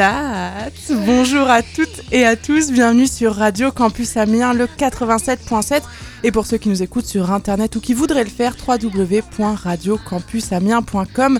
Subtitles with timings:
[0.00, 0.70] chat
[1.04, 5.82] Bonjour à toutes et à tous, bienvenue sur Radio Campus Amiens, le 87.7.
[6.24, 11.38] Et pour ceux qui nous écoutent sur internet ou qui voudraient le faire, www.radiocampusamiens.com.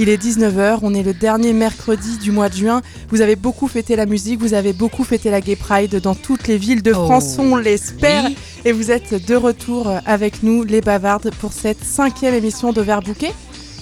[0.00, 2.82] Il est 19h, on est le dernier mercredi du mois de juin.
[3.10, 6.48] Vous avez beaucoup fêté la musique, vous avez beaucoup fêté la Gay Pride dans toutes
[6.48, 8.24] les villes de France, Oh, on l'espère.
[8.24, 8.36] oui.
[8.64, 13.30] Et vous êtes de retour avec nous, les bavardes, pour cette cinquième émission d'Overbooké.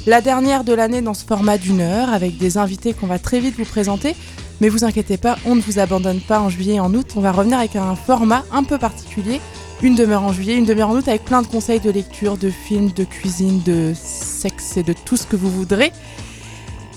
[0.08, 3.40] La dernière de l'année dans ce format d'une heure, avec des invités qu'on va très
[3.40, 4.16] vite vous présenter.
[4.62, 7.08] Mais vous inquiétez pas, on ne vous abandonne pas en juillet et en août.
[7.16, 9.38] On va revenir avec un format un peu particulier.
[9.82, 12.48] Une demi-heure en juillet, une demi-heure en août, avec plein de conseils de lecture, de
[12.48, 15.92] films, de cuisine, de sexe et de tout ce que vous voudrez.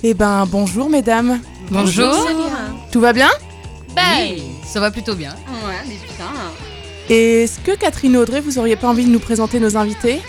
[0.04, 1.42] Eh ben, bonjour mesdames.
[1.70, 2.16] Bonjour.
[2.94, 3.30] Tout va bien?
[3.94, 5.32] Ben, ça va plutôt bien.
[5.66, 6.32] Ouais, mais putain.
[7.10, 10.22] Et Est-ce que Catherine Audrey, vous auriez pas envie de nous présenter nos invités?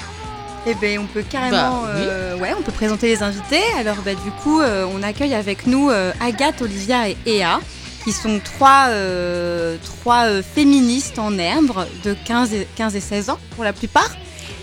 [0.67, 2.03] Eh ben, on peut carrément, Bah, oui.
[2.07, 3.61] euh, ouais, on peut présenter les invités.
[3.79, 7.59] Alors, bah, du coup, euh, on accueille avec nous euh, Agathe, Olivia et Ea,
[8.05, 11.73] qui sont trois, euh, trois euh, féministes en herbe
[12.05, 14.11] de 15 et, 15 et 16 ans pour la plupart.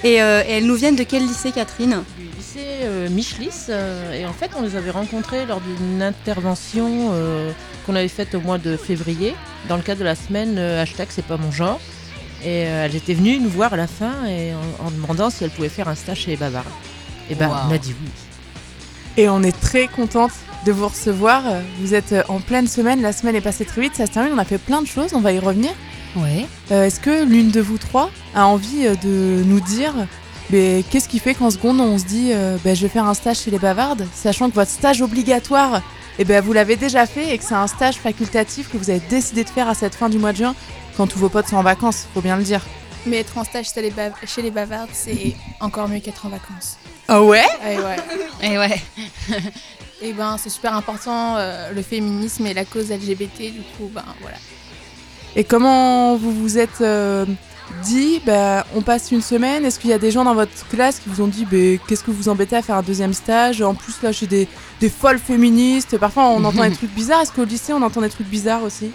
[0.05, 2.03] Et, euh, et elles nous viennent de quel lycée, Catherine?
[2.17, 7.09] Du lycée euh, Michelis euh, et en fait on les avait rencontrés lors d'une intervention
[7.11, 7.51] euh,
[7.85, 9.35] qu'on avait faite au mois de février
[9.67, 11.81] dans le cadre de la semaine euh, hashtag c'est pas mon genre
[12.43, 15.43] et euh, elles étaient venues nous voir à la fin et en, en demandant si
[15.43, 16.63] elles pouvaient faire un stage chez les Bavards.
[17.29, 17.55] Et ben Wow.
[17.69, 18.09] on a dit oui.
[19.17, 20.31] Et on est très contente
[20.65, 21.43] de vous recevoir.
[21.79, 24.37] Vous êtes en pleine semaine, la semaine est passée très vite, ça se termine, on
[24.37, 25.71] a fait plein de choses, on va y revenir.
[26.15, 26.45] Ouais.
[26.71, 29.93] Euh, Est-ce que l'une de vous trois a envie euh, de nous dire
[30.51, 33.13] mais qu'est-ce qui fait qu'en seconde on se dit euh, ben, je vais faire un
[33.13, 35.83] stage chez les bavardes, sachant que votre stage obligatoire,
[36.17, 39.01] eh ben, vous l'avez déjà fait et que c'est un stage facultatif que vous avez
[39.11, 40.55] décidé de faire à cette fin du mois de juin
[40.99, 42.59] quand tous vos potes sont en vacances, faut bien le dire.
[43.05, 46.29] Mais être en stage chez les, bav- chez les bavardes, c'est encore mieux qu'être en
[46.29, 46.75] vacances.
[47.07, 47.45] Ah ouais?
[47.65, 47.95] Et ouais.
[48.43, 48.81] Et ouais.
[50.01, 54.03] Et ben, c'est super important, euh, le féminisme et la cause LGBT, du coup, ben
[54.19, 54.35] voilà.
[55.37, 57.25] Et comment vous vous êtes euh,
[57.83, 60.99] dit, bah, on passe une semaine Est-ce qu'il y a des gens dans votre classe
[60.99, 63.61] qui vous ont dit, bah, qu'est-ce que vous embêtez à faire un deuxième stage?
[63.61, 64.47] En plus, là, j'ai des,
[64.81, 65.97] des folles féministes.
[65.97, 67.21] Parfois, on entend des trucs bizarres.
[67.21, 68.91] Est-ce qu'au lycée, on entend des trucs bizarres aussi?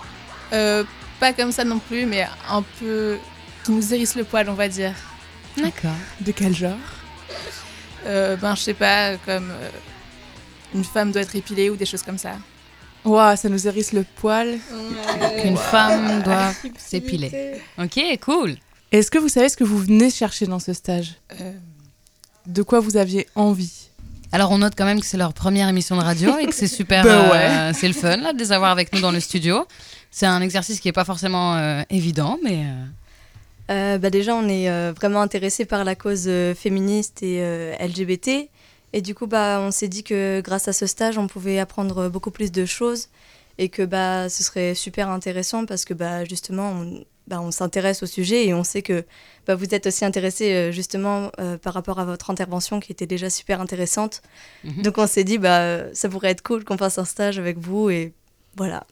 [0.52, 0.84] Euh,
[1.20, 3.18] pas comme ça non plus, mais un peu
[3.64, 4.92] qui nous hérisse le poil, on va dire.
[5.56, 5.90] D'accord.
[6.20, 6.76] De quel genre?
[8.06, 9.70] Euh, ben, je sais pas, comme euh,
[10.74, 12.32] une femme doit être épilée ou des choses comme ça.
[13.04, 14.58] Ouah, ça nous hérisse le poil.
[15.42, 17.60] Qu'une femme doit s'épiler.
[17.78, 18.56] Ok, cool.
[18.92, 21.14] Est-ce que vous savez ce que vous venez chercher dans ce stage?
[21.40, 21.52] Euh,
[22.46, 23.88] De quoi vous aviez envie?
[24.32, 26.66] Alors on note quand même que c'est leur première émission de radio et que c'est
[26.80, 29.66] super, Bah euh, c'est le fun là, de les avoir avec nous dans le studio.
[30.14, 32.84] C'est un exercice qui est pas forcément euh, évident, mais euh,
[33.70, 37.40] Euh, bah déjà, on est euh, vraiment intéressé par la cause féministe et
[37.80, 38.48] LGBT.
[38.92, 42.08] Et du coup, bah, on s'est dit que grâce à ce stage, on pouvait apprendre
[42.10, 43.08] beaucoup plus de choses
[43.58, 48.04] et que bah, ce serait super intéressant parce que bah, justement, on, bah, on s'intéresse
[48.04, 49.04] au sujet et on sait que
[49.48, 53.30] bah, vous êtes aussi intéressé justement euh, par rapport à votre intervention qui était déjà
[53.30, 54.22] super intéressante.
[54.62, 54.82] Mhm.
[54.82, 57.90] Donc on s'est dit, bah, ça pourrait être cool qu'on fasse un stage avec vous
[57.90, 58.12] et
[58.56, 58.86] voilà.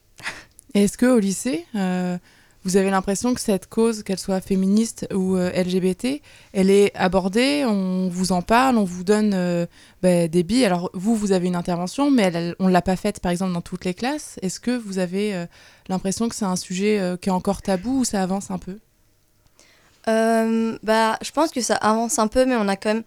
[0.73, 2.17] Est-ce que au lycée, euh,
[2.63, 6.21] vous avez l'impression que cette cause, qu'elle soit féministe ou euh, LGBT,
[6.53, 9.67] elle est abordée, on vous en parle, on vous donne euh,
[10.01, 10.65] bah, des billes?
[10.65, 13.61] Alors vous, vous avez une intervention, mais on ne l'a pas faite par exemple dans
[13.61, 14.39] toutes les classes.
[14.41, 15.45] Est-ce que vous avez
[15.89, 18.79] l'impression que c'est un sujet qui est encore tabou ou ça avance un peu?
[20.07, 23.03] Bah, je pense que ça avance un peu, mais on a quand même.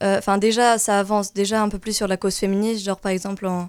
[0.00, 3.46] Enfin, déjà, ça avance déjà un peu plus sur la cause féministe, genre par exemple
[3.46, 3.68] en,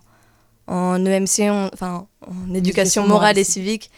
[0.69, 3.89] en EMC, on- enfin en éducation morale et civique,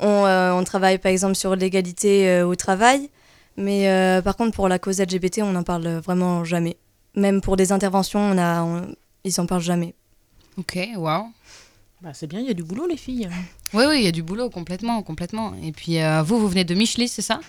[0.00, 3.10] on, euh, on travaille par exemple sur l'égalité euh, au travail.
[3.56, 6.76] Mais euh, par contre, pour la cause LGBT, on n'en parle vraiment jamais.
[7.16, 9.94] Même pour des interventions, on a, on- ils n'en parlent jamais.
[10.56, 11.26] ok, waouh.
[12.00, 13.28] Bah, c'est bien, il y a du boulot les filles.
[13.74, 15.52] Oui, oui, il y a du boulot complètement, complètement.
[15.62, 17.40] Et puis euh, vous, vous venez de Michelis, c'est ça?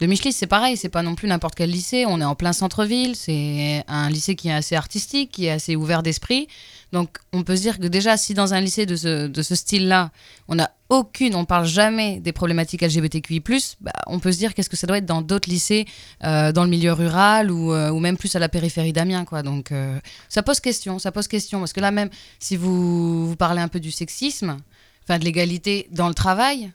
[0.00, 2.04] De Michelis, c'est pareil, c'est pas non plus n'importe quel lycée.
[2.06, 5.74] On est en plein centre-ville, c'est un lycée qui est assez artistique, qui est assez
[5.74, 6.46] ouvert d'esprit.
[6.92, 9.54] Donc on peut se dire que déjà, si dans un lycée de ce, de ce
[9.54, 10.10] style-là,
[10.48, 13.42] on n'a aucune, on parle jamais des problématiques LGBTQI+,
[13.80, 15.86] bah, on peut se dire qu'est-ce que ça doit être dans d'autres lycées,
[16.24, 19.42] euh, dans le milieu rural ou, euh, ou même plus à la périphérie d'Amiens, quoi.
[19.42, 19.98] Donc euh,
[20.28, 22.08] ça pose question, ça pose question, parce que là même,
[22.38, 24.56] si vous, vous parlez un peu du sexisme,
[25.04, 26.72] enfin de l'égalité dans le travail.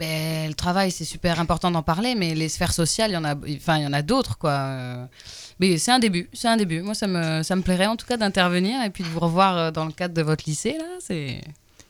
[0.00, 3.24] Ben, le travail, c'est super important d'en parler, mais les sphères sociales, il y en
[3.24, 5.08] a, y en a d'autres, quoi.
[5.60, 6.80] Mais c'est un début, c'est un début.
[6.80, 9.58] Moi, ça me, ça me plairait en tout cas d'intervenir et puis de vous revoir
[9.58, 10.86] euh, dans le cadre de votre lycée, là.
[11.00, 11.42] C'est.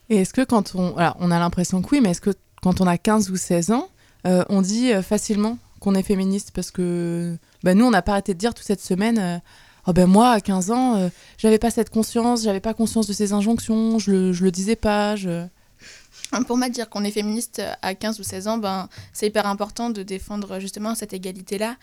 [0.08, 0.96] Et est-ce que quand on...
[0.96, 3.70] Alors, on a l'impression que oui, mais est-ce que quand on a 15 ou 16
[3.70, 3.88] ans,
[4.26, 6.50] euh, on dit euh, facilement qu'on est féministe?
[6.52, 9.40] Parce que bah, nous, on n'a pas arrêté de dire toute cette semaine,
[9.86, 11.08] Oh ben moi, à 15 ans, euh,
[11.38, 14.76] j'avais pas cette conscience, j'avais pas conscience de ces injonctions, je le, je le disais
[14.76, 15.16] pas.
[16.46, 19.90] Pour moi, dire qu'on est féministe à 15 ou 16 ans, ben, c'est hyper important
[19.90, 21.76] de défendre justement cette égalité-là.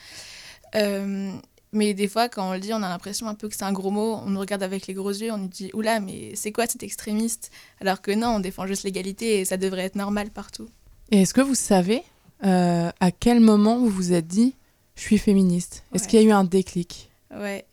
[0.76, 1.32] Euh,
[1.74, 3.74] mais des fois, quand on le dit, on a l'impression un peu que c'est un
[3.74, 4.14] gros mot.
[4.26, 6.82] On nous regarde avec les gros yeux, on nous dit Oula, mais c'est quoi cet
[6.84, 7.52] extrémiste?
[7.82, 10.70] Alors que non, on défend juste l'égalité et ça devrait être normal partout.
[11.12, 12.04] Et est-ce que vous savez
[12.46, 14.56] euh, à quel moment vous vous êtes dit
[14.96, 15.84] Je suis féministe?
[15.94, 16.10] Est-ce Ouais.
[16.10, 17.10] qu'il y a eu un déclic?
[17.36, 17.66] Ouais.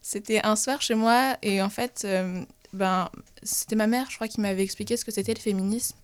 [0.00, 2.42] C'était un soir chez moi et en fait, euh,
[2.74, 3.10] ben,
[3.42, 5.96] c'était ma mère, je crois, qui m'avait expliqué ce que c'était le féminisme.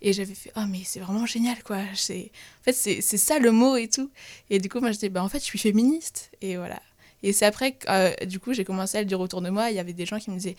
[0.00, 1.78] Et j'avais fait, oh, mais c'est vraiment génial, quoi.
[1.94, 2.30] C'est...
[2.60, 4.10] En fait, c'est, c'est ça le mot et tout.
[4.48, 6.30] Et du coup, moi, je disais, ben, en fait, je suis féministe.
[6.40, 6.80] Et voilà.
[7.22, 9.70] Et c'est après que, euh, du coup, j'ai commencé à le dire autour de moi.
[9.70, 10.56] Il y avait des gens qui me disaient,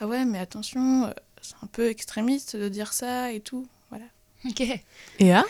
[0.00, 1.12] ah ouais, mais attention, euh,
[1.42, 3.66] c'est un peu extrémiste de dire ça et tout.
[3.90, 4.06] Voilà.
[4.46, 4.60] Ok.
[5.18, 5.44] Et ah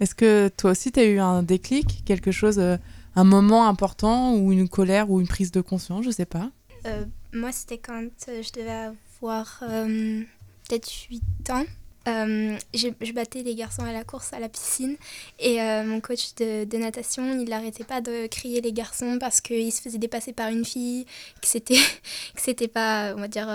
[0.00, 2.76] Est-ce que toi aussi, tu as eu un déclic Quelque chose, euh,
[3.16, 6.50] un moment important ou une colère ou une prise de conscience Je sais pas.
[6.86, 8.94] Euh, moi, c'était quand je devais
[9.30, 10.22] euh,
[10.68, 11.64] peut-être 8 ans.
[12.06, 14.98] Euh, je, battais les garçons à la course à la piscine
[15.38, 19.72] et euh, mon coach de, natation, il n'arrêtait pas de crier les garçons parce qu'ils
[19.72, 21.06] se faisaient dépasser par une fille,
[21.40, 21.76] que c'était
[22.34, 23.48] que c'était pas, on va dire,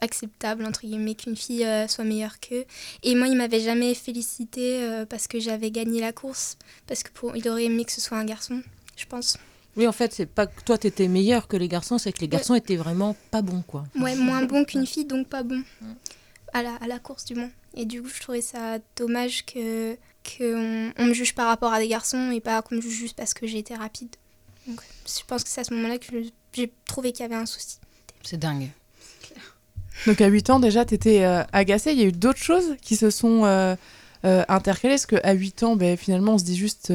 [0.00, 2.64] acceptable entre guillemets qu'une fille soit meilleure qu'eux.
[3.02, 7.36] Et moi, il m'avait jamais félicité parce que j'avais gagné la course, parce que pour,
[7.36, 8.62] il aurait aimé que ce soit un garçon,
[8.96, 9.36] je pense.
[9.76, 12.28] Oui, en fait, c'est pas que toi, t'étais meilleur que les garçons, c'est que les
[12.28, 13.84] garçons étaient vraiment pas bons, quoi.
[14.00, 15.62] Ouais, moins bon qu'une fille, donc pas bon.
[16.52, 17.50] À la, à la course, du moins.
[17.74, 21.78] Et du coup, je trouvais ça dommage que qu'on on me juge par rapport à
[21.78, 24.14] des garçons et pas qu'on me juge juste parce que j'ai été rapide.
[24.66, 26.06] Donc, je pense que c'est à ce moment-là que
[26.52, 27.78] j'ai trouvé qu'il y avait un souci.
[28.22, 28.70] C'est dingue.
[30.06, 31.92] Donc à 8 ans, déjà, tu étais agacée.
[31.92, 33.74] Il y a eu d'autres choses qui se sont euh,
[34.24, 34.94] euh, intercalées.
[34.94, 36.92] Parce qu'à 8 ans, ben, finalement, on se dit juste.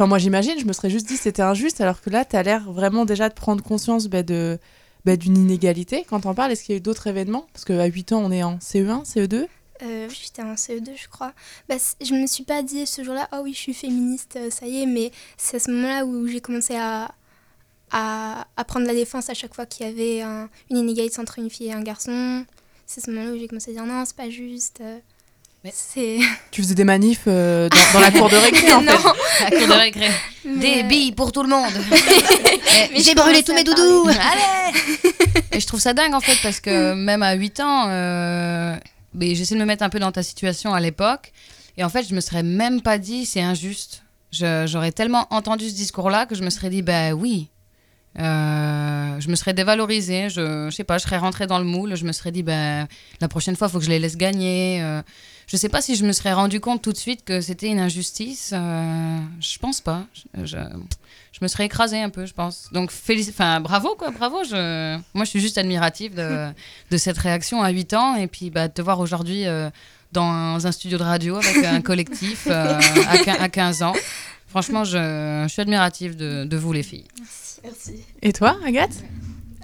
[0.00, 1.80] Euh, Enfin, moi, j'imagine, je me serais juste dit c'était injuste.
[1.80, 4.58] Alors que là, tu as l'air vraiment déjà de prendre conscience ben, de.
[5.04, 7.46] ben, d'une inégalité quand on parle, est-ce qu'il y a eu d'autres événements?
[7.52, 9.46] Parce qu'à 8 ans, on est en E CE1, CE2
[9.82, 11.32] Euh, j'étais en CE2, je crois.
[11.68, 14.66] Bah, je me suis pas dit ce jour-là, oh oui, je suis féministe, euh, ça
[14.66, 17.14] y est, mais c'est à ce moment-là où j'ai commencé à,
[17.90, 21.50] à, prendre la défense à chaque fois qu'il y avait un- une inégalité entre une
[21.50, 22.44] fille et un garçon.
[22.86, 24.82] C'est à ce moment-là où j'ai commencé à dire non, c'est pas juste.
[25.64, 26.18] Euh, Mais- C'est.
[26.50, 28.86] Tu faisais des manifs euh, dans, dans la cour de récré, en fait.
[28.86, 28.98] non,
[29.40, 30.08] La cour de récré.
[30.44, 31.72] Des mais- billes pour tout le monde.
[32.92, 34.08] Mais J'ai brûlé tous mes doudous.
[34.08, 38.76] Allez Et je trouve ça dingue en fait parce que même à 8 ans, euh,
[39.14, 41.32] mais j'essaie de me mettre un peu dans ta situation à l'époque.
[41.76, 44.02] Et en fait, je me serais même pas dit c'est injuste.
[44.32, 47.48] Je- J'aurais tellement entendu ce discours-là que je me serais dit bah oui.
[48.18, 51.94] Euh, je me serais dévalorisée, je, je sais pas, je serais rentrée dans le moule,
[51.94, 52.86] je me serais dit bah,
[53.20, 54.80] la prochaine fois, il faut que je les laisse gagner.
[55.50, 57.80] Je sais pas si je me serais rendu compte tout de suite que c'était une
[57.80, 58.52] injustice.
[58.54, 60.04] Euh, je pense pas.
[60.14, 60.56] Je, je,
[61.32, 62.68] je me serais écrasée un peu, je pense.
[62.70, 64.44] Donc, félici- enfin, bravo, quoi, bravo.
[64.44, 64.96] Je...
[65.12, 66.50] Moi, je suis juste admirative de,
[66.92, 68.14] de cette réaction à 8 ans.
[68.14, 69.70] Et puis, bah, de te voir aujourd'hui euh,
[70.12, 73.94] dans un studio de radio avec un collectif euh, à, à 15 ans.
[74.46, 77.06] Franchement, je, je suis admirative de, de vous, les filles.
[77.64, 77.96] Merci.
[78.22, 78.94] Et toi, Agathe?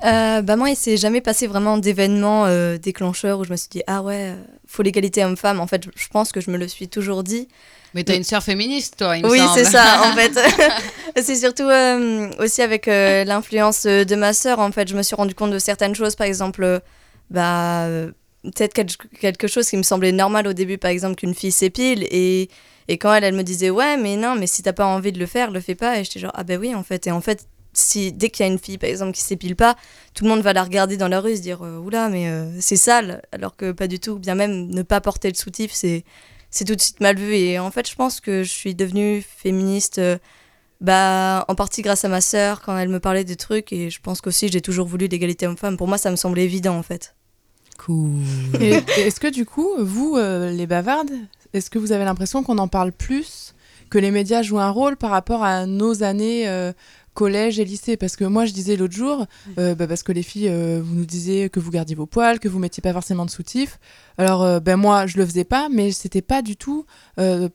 [0.05, 3.69] Euh, bah moi, il s'est jamais passé vraiment d'événement euh, déclencheur où je me suis
[3.71, 5.59] dit ah ouais, euh, faut l'égalité homme-femme.
[5.61, 7.49] En fait, je- pense que je me le suis toujours dit.
[7.95, 10.03] Mais t'as une sœur féministe, toi, il me oui, c'est ça.
[10.11, 10.39] En fait,
[11.23, 14.59] c'est surtout euh, aussi avec l'influence de ma sœur.
[14.59, 16.15] En fait, je me suis rendu compte de certaines choses.
[16.15, 16.81] Par exemple,
[17.31, 17.87] bah
[18.45, 18.87] peut-être quel-
[19.21, 20.77] quelque chose qui me semblait normal au début.
[20.79, 22.49] Par exemple, qu'une fille s'épile et
[22.89, 25.19] et quand elle, elle me disait ouais, mais non, mais si t'as pas envie de
[25.19, 25.99] le faire, le fais pas.
[25.99, 27.07] Et j'étais genre ah ben oui, en fait.
[27.07, 27.47] Et en fait,
[27.79, 29.77] si dès qu'il y a une fille par exemple qui s'épile pas,
[30.15, 32.29] tout le monde va la regarder dans la rue et se dire euh, oula, mais
[32.29, 34.19] euh, c'est sale, alors que pas du tout.
[34.19, 36.05] Bien même ne pas porter le soutif, c'est
[36.51, 37.35] c'est tout de suite mal vu.
[37.35, 40.19] Et en fait, je pense que je suis devenue féministe, euh,
[40.81, 43.73] bah, en partie grâce à ma sœur quand elle me parlait des trucs.
[43.73, 45.77] Et je pense qu'aussi j'ai toujours voulu l'égalité homme-femme.
[45.77, 47.15] Pour moi, ça me semblait évident en fait.
[47.79, 48.23] Cool.
[48.61, 51.13] Et est-ce que du coup, vous, euh, les bavardes,
[51.53, 53.55] est-ce que vous avez l'impression qu'on en parle plus,
[53.91, 56.73] que les médias jouent un rôle par rapport à nos années euh,
[57.17, 59.27] collège et lycée Parce que moi, je disais l'autre jour,
[59.59, 62.39] euh, bah, parce que les filles, euh, vous nous disiez que vous gardiez vos poils,
[62.39, 63.81] que vous mettiez pas forcément de soutif.
[64.19, 66.85] Alors, euh, ben moi, je le faisais pas, mais c'était pas du tout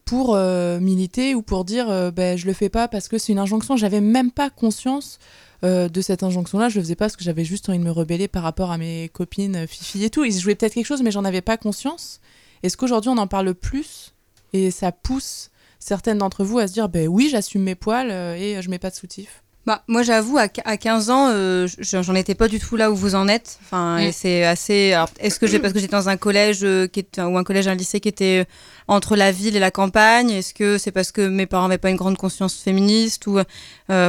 [0.05, 0.35] pour
[0.81, 3.77] militer ou pour dire, ben je le fais pas parce que c'est une injonction.
[3.77, 5.19] J'avais même pas conscience
[5.63, 6.69] euh, de cette injonction-là.
[6.69, 8.79] Je le faisais pas parce que j'avais juste envie de me rebeller par rapport à
[8.79, 10.25] mes copines, fifi et tout.
[10.25, 12.19] Ils jouaient peut-être quelque chose, mais j'en avais pas conscience.
[12.63, 14.15] Est-ce qu'aujourd'hui on en parle plus
[14.53, 18.59] et ça pousse certaines d'entre vous à se dire, ben oui, j'assume mes poils et
[18.59, 19.43] je mets pas de soutif?
[19.67, 22.75] Bah, moi, j'avoue, à, qu- à 15 ans, euh, je- j'en étais pas du tout
[22.77, 23.59] là où vous en êtes.
[23.63, 24.01] Enfin, Mm.
[24.01, 24.95] et c'est assez.
[25.19, 27.67] Est-ce que j'ai parce que j'étais dans un collège euh, qui était, ou un collège,
[27.67, 28.51] un lycée qui était euh,
[28.87, 31.91] entre la ville et la campagne Est-ce que c'est parce que mes parents n'avaient pas
[31.91, 33.43] une grande conscience féministe ou euh,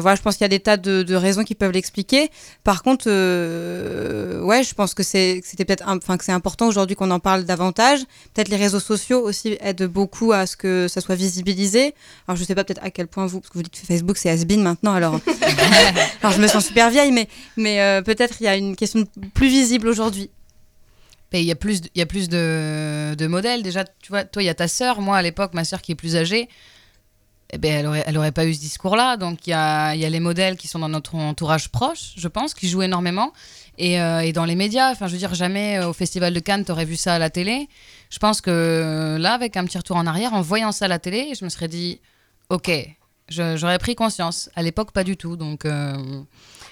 [0.01, 2.31] voilà, je pense qu'il y a des tas de, de raisons qui peuvent l'expliquer.
[2.65, 6.97] Par contre, euh, ouais, je pense que c'est c'était peut-être, enfin que c'est important aujourd'hui
[6.97, 8.01] qu'on en parle davantage.
[8.35, 11.95] Peut-être les réseaux sociaux aussi aident beaucoup à ce que ça soit visibilisé.
[12.27, 14.17] Alors je sais pas peut-être à quel point vous, parce que vous dites que Facebook
[14.17, 15.21] c'est has-been maintenant, alors
[16.23, 19.05] alors je me sens super vieille, mais, mais euh, peut-être il y a une question
[19.35, 20.31] plus visible aujourd'hui.
[21.35, 23.63] Il y a plus, y a plus de, de modèles.
[23.63, 25.01] Déjà, tu vois, toi, il y a ta sœur.
[25.01, 26.49] Moi, à l'époque, ma sœur qui est plus âgée,
[27.53, 29.17] eh ben, elle aurait, elle aurait pas eu ce discours-là.
[29.17, 32.29] Donc, il y a, y a les modèles qui sont dans notre entourage proche, je
[32.29, 33.33] pense, qui jouent énormément.
[33.79, 36.41] Et, euh, et dans les médias, enfin, je veux dire, jamais euh, au Festival de
[36.41, 37.69] Cannes, t'aurais vu ça à la télé.
[38.11, 40.99] Je pense que là, avec un petit retour en arrière, en voyant ça à la
[40.99, 42.01] télé, je me serais dit,
[42.51, 42.71] ok,
[43.33, 44.51] j'aurais pris conscience.
[44.55, 45.37] À l'époque, pas du tout.
[45.37, 46.23] Donc, euh,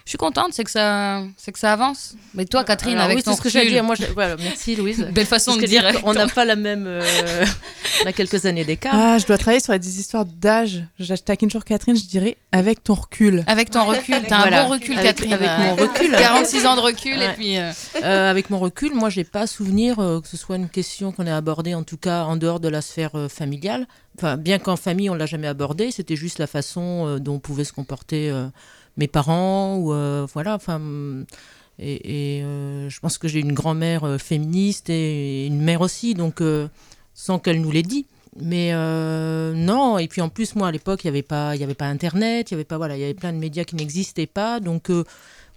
[0.05, 2.15] je suis contente, c'est que ça, c'est que ça avance.
[2.35, 3.85] Mais toi, Catherine, Alors, avec oui, ton c'est ce que j'allais recul- dire.
[3.85, 5.07] Moi, je- voilà, merci Louise.
[5.13, 5.85] Belle façon de dire.
[6.01, 6.85] ton- n'a pas la même.
[6.87, 7.03] euh,
[8.05, 8.93] on a quelques années d'écart.
[8.95, 10.83] Ah, je dois travailler sur des histoires d'âge.
[10.99, 13.45] Je taquine toujours Catherine, je dirais avec ton recul.
[13.47, 14.65] Avec ton recul, t'as un Voilà.
[14.65, 15.33] bon recul, Avec- Catherine.
[15.35, 16.11] avec mon recul.
[16.13, 17.57] 46 ans de recul, et puis.
[17.59, 17.71] euh,
[18.03, 21.27] Euh, avec mon recul, moi, j'ai pas souvenir euh, que ce soit une question qu'on
[21.27, 23.87] ait abordée, en tout cas en dehors de la sphère euh, familiale.
[24.17, 27.65] Enfin, bien qu'en famille, on l'a jamais abordé, c'était juste la façon euh, dont pouvaient
[27.65, 28.47] se comporter euh,
[28.97, 30.55] mes parents ou euh, voilà.
[30.55, 30.81] Enfin,
[31.79, 36.43] et, euh, je pense que j'ai une grand-mère euh, féministe et une mère aussi, donc
[37.15, 38.07] sans qu'elle nous l'ait dit.
[38.41, 41.75] Mais non, et puis en plus, moi à l'époque, il n'y avait, pas- y avait
[41.75, 44.27] pas Internet, il y avait pas voilà, il y avait plein de médias qui n'existaient
[44.29, 44.61] pas.
[44.61, 44.89] Donc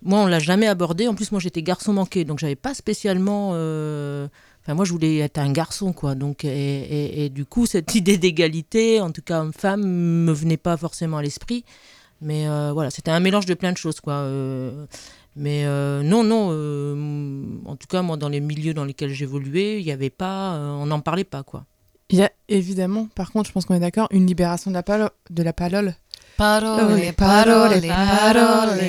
[0.01, 1.07] moi, on l'a jamais abordé.
[1.07, 3.49] En plus, moi, j'étais garçon manqué, donc j'avais pas spécialement.
[3.49, 6.15] Enfin, moi, je voulais être un garçon, quoi.
[6.15, 11.17] Donc, et du coup, cette idée d'égalité, en tout cas homme-femme, me venait pas forcément
[11.17, 11.63] à l'esprit.
[12.23, 14.13] Mais euh, voilà, c'était un mélange de plein de choses, quoi.
[14.13, 14.85] Euh,
[15.35, 16.49] mais euh, non, non.
[16.51, 20.53] euh, en tout cas, moi, dans les milieux dans lesquels j'évoluais, il y avait pas,
[20.55, 21.65] euh, on n'en parlait pas, quoi.
[22.09, 24.83] Il y a évidemment, par contre, je pense qu'on est d'accord, une libération de la,
[24.83, 25.95] palo- de la parole.
[26.37, 28.79] Parole, les parole, parole, parole.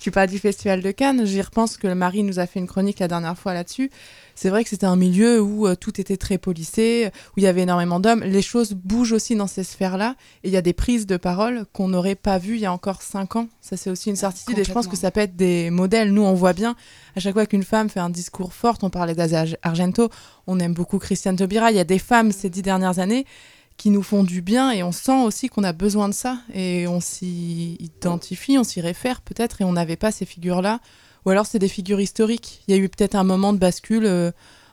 [0.00, 2.98] Tu parles du Festival de Cannes, j'y repense que Marie nous a fait une chronique
[3.00, 3.90] la dernière fois là-dessus.
[4.34, 7.46] C'est vrai que c'était un milieu où euh, tout était très policé, où il y
[7.46, 8.22] avait énormément d'hommes.
[8.24, 10.16] Les choses bougent aussi dans ces sphères-là.
[10.42, 12.72] Et il y a des prises de parole qu'on n'aurait pas vues il y a
[12.72, 13.48] encore cinq ans.
[13.60, 14.58] Ça, c'est aussi une certitude.
[14.58, 16.12] Et je pense que ça peut être des modèles.
[16.12, 16.76] Nous, on voit bien,
[17.16, 20.10] à chaque fois qu'une femme fait un discours fort, on parlait d'Aza Argento,
[20.46, 21.70] on aime beaucoup Christiane Taubira.
[21.70, 23.24] Il y a des femmes ces dix dernières années
[23.76, 26.86] qui nous font du bien et on sent aussi qu'on a besoin de ça et
[26.86, 30.80] on s'y identifie, on s'y réfère peut-être et on n'avait pas ces figures-là.
[31.24, 32.62] Ou alors c'est des figures historiques.
[32.68, 34.30] Il y a eu peut-être un moment de bascule euh,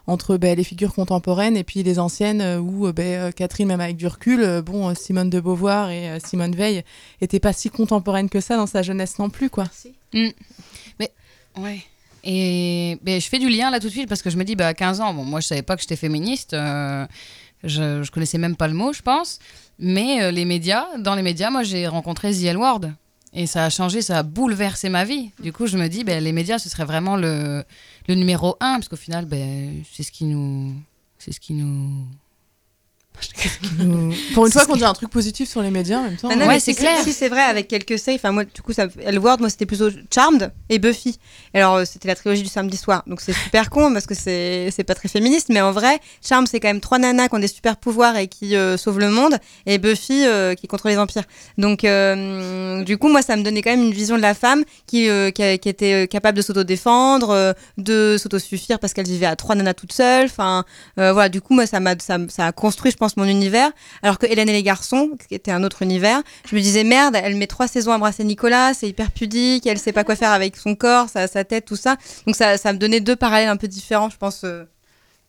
[0.08, 3.81] entre ben, les figures contemporaines et puis les anciennes euh, où euh, ben, Catherine, même
[3.81, 6.84] avec du recul, bon, Simone de Beauvoir et euh, Simone Veil
[7.22, 9.50] n'étaient pas si contemporaines que ça dans sa jeunesse non plus.
[9.50, 9.65] quoi.
[11.58, 11.81] Ouais.
[12.24, 14.55] Et ben, je fais du lien là tout de suite parce que je me dis,
[14.55, 17.05] bah, à 15 ans, bon, moi je savais pas que j'étais féministe, euh,
[17.63, 19.39] je, je connaissais même pas le mot, je pense.
[19.79, 22.81] Mais euh, les médias, dans les médias, moi j'ai rencontré The L Word.
[23.33, 25.31] Et ça a changé, ça a bouleversé ma vie.
[25.41, 27.63] Du coup, je me dis, ben, les médias, ce serait vraiment le,
[28.09, 30.75] numéro un, parce qu'au final, ben, c'est ce qui nous.
[31.17, 32.07] C'est ce qui nous.
[33.80, 36.30] Nous- Pour une fois qu'on dit un truc positif sur les médias en même temps.
[36.32, 36.98] Ah non, Ouais, mais c'est clair.
[37.03, 38.15] Si, c'est vrai, avec quelques saves.
[38.15, 41.20] Enfin, moi, du coup, ça, Elward, moi, c'était plutôt Charmed et Buffy.
[41.53, 43.03] Et alors, euh, c'était la trilogie du samedi soir.
[43.08, 45.48] Donc, c'est super con parce que c'est c'est pas très féministe.
[45.50, 48.27] Mais en vrai, Charmed, c'est quand même trois nanas qui ont des super pouvoirs et
[48.27, 49.38] qui euh, sauvent le monde.
[49.65, 51.24] Et Buffy, euh, qui contrôle les vampires.
[51.58, 54.63] Donc, euh, du coup, moi, ça me donnait quand même une vision de la femme
[54.88, 59.25] qui, euh, qui, a- qui était capable de s'autodéfendre, euh, de s'autosuffire parce qu'elle vivait
[59.27, 60.25] à trois nanas toute seule.
[60.25, 60.65] Enfin,
[60.98, 63.72] euh, voilà, du coup, moi, ça, m'a, ça, ça a construit, je pense, mon univers.
[64.03, 67.15] Alors que Hélène et les garçons, qui était un autre univers, je me disais merde,
[67.22, 70.31] elle met trois saisons à embrasser Nicolas, c'est hyper pudique, elle sait pas quoi faire
[70.31, 71.98] avec son corps, sa, sa tête, tout ça.
[72.27, 74.41] Donc ça, ça me donnait deux parallèles un peu différents, je pense.
[74.43, 74.65] euh.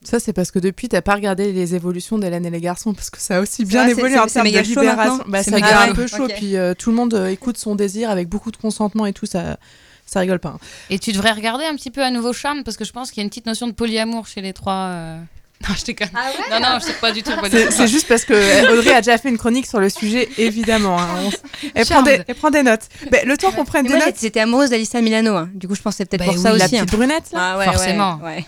[0.04, 3.08] Ça, c'est parce que depuis, t'as pas regardé les évolutions d'Hélène et les garçons, parce
[3.08, 5.24] que ça a aussi bien vrai, évolué en termes de libération.
[5.28, 8.28] Bah, C'est un peu chaud, puis euh, tout le monde euh, écoute son désir avec
[8.28, 9.58] beaucoup de consentement et tout, ça,
[10.04, 10.48] ça rigole pas.
[10.50, 10.58] hein.
[10.90, 13.18] Et tu devrais regarder un petit peu à nouveau Charme, parce que je pense qu'il
[13.18, 14.72] y a une petite notion de polyamour chez les trois.
[14.90, 15.18] euh.
[15.68, 16.08] Non, je déconne.
[16.50, 17.30] Non, non, je sais pas du tout.
[17.70, 18.32] C'est juste parce que
[18.78, 20.98] Audrey a déjà fait une chronique sur le sujet, évidemment.
[21.00, 21.06] hein.
[21.74, 22.24] Elle, prend des, Charmed.
[22.28, 22.82] elle prend des notes.
[23.10, 25.48] Ben, le temps qu'on prenne des moi, notes, j'étais- amoureuse d'Alissa Milano, hein.
[25.54, 26.76] du coup, je pense que c'est peut-être Bah pour ça la aussi.
[26.76, 26.84] hein.
[26.84, 27.38] petite brunette, là.
[27.54, 28.16] Ah ouais, Forcément.
[28.22, 28.44] ouais, ouais.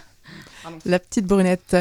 [0.87, 1.77] La petite brunette.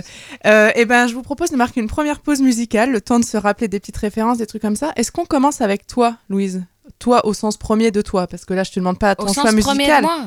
[0.45, 3.23] Euh, eh ben, je vous propose de marquer une première pause musicale, le temps de
[3.25, 4.91] se rappeler des petites références, des trucs comme ça.
[4.97, 6.63] Est-ce qu'on commence avec toi, Louise?
[6.99, 9.33] Toi, au sens premier de toi, parce que là, je te demande pas ton Au
[9.33, 10.01] choix sens premier de musical.
[10.03, 10.17] moi?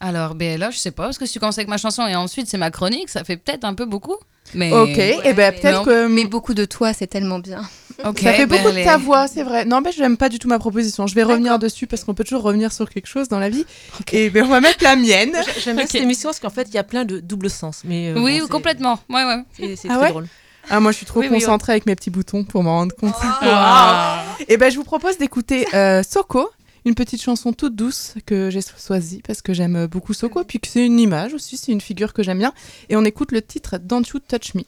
[0.00, 2.14] Alors, ben là, je sais pas, parce que si tu commences avec ma chanson et
[2.14, 4.16] ensuite c'est ma chronique, ça fait peut-être un peu beaucoup.
[4.54, 7.62] Mais Ok, et ben mais peut-être que Mais beaucoup de toi, c'est tellement bien.
[8.04, 9.64] Ok, Ça fait ben, beaucoup de ta voix, c'est vrai.
[9.64, 11.06] Non, mais je n'aime pas du tout ma proposition.
[11.06, 13.64] Je vais revenir dessus parce qu'on peut toujours revenir sur quelque chose dans la vie.
[14.12, 15.32] Et ben, on va mettre la mienne.
[15.34, 17.80] J'a- J'aime bien cette émission parce qu'en fait, il y a plein de double sens.
[17.84, 19.00] Mais euh, Oui, bon, complètement.
[19.08, 19.42] Ouais, ouais.
[19.56, 20.26] C'est Ah très ouais drôle.
[20.68, 22.94] Ah, moi, je suis trop Oui, oui, concentrée avec mes petits boutons pour m'en rendre
[22.94, 23.14] compte.
[23.22, 24.22] Ah.
[24.48, 26.50] Et ben, je vous propose d'écouter euh, Soko,
[26.86, 30.68] une petite chanson toute douce que j'ai choisie parce que j'aime beaucoup Soko, puis que
[30.68, 32.54] c'est une image aussi, c'est une figure que j'aime bien.
[32.88, 34.62] Et on écoute le titre Don't You Touch Me.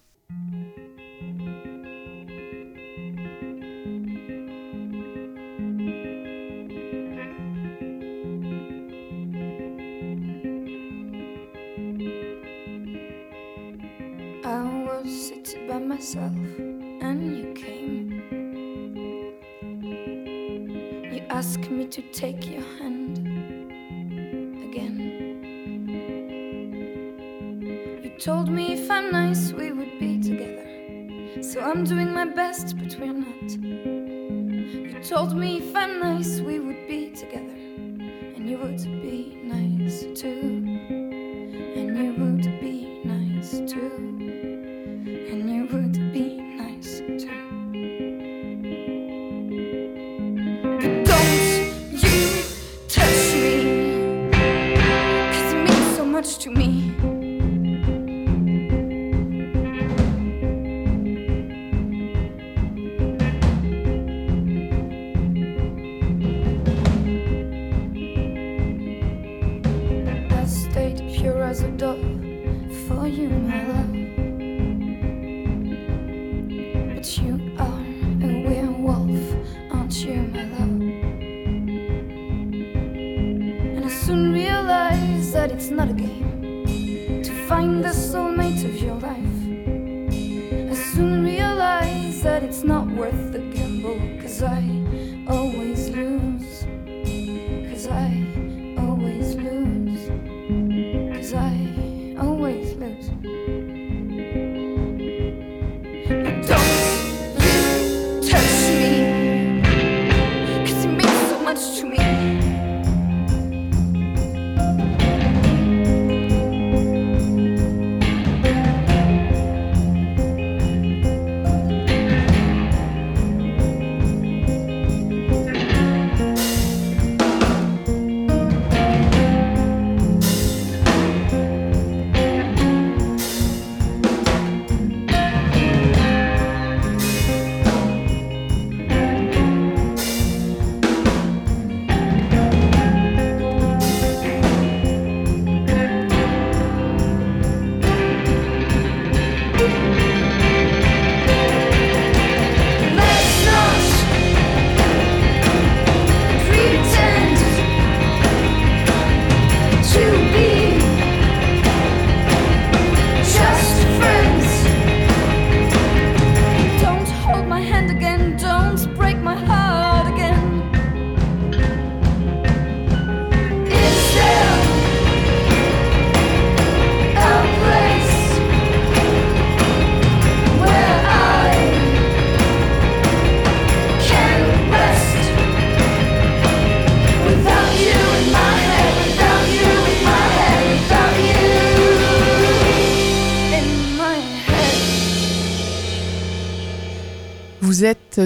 [21.38, 23.18] Asked me to take your hand
[24.68, 24.98] again.
[28.02, 30.66] You told me if I'm nice, we would be together.
[31.40, 33.50] So I'm doing my best, but we're not.
[33.52, 37.54] You told me if I'm nice, we would be together.
[38.34, 40.97] And you would be nice too.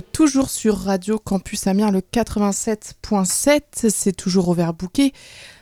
[0.00, 3.90] Toujours sur Radio Campus Amiens, le 87.7.
[3.90, 5.12] C'est toujours overbooké.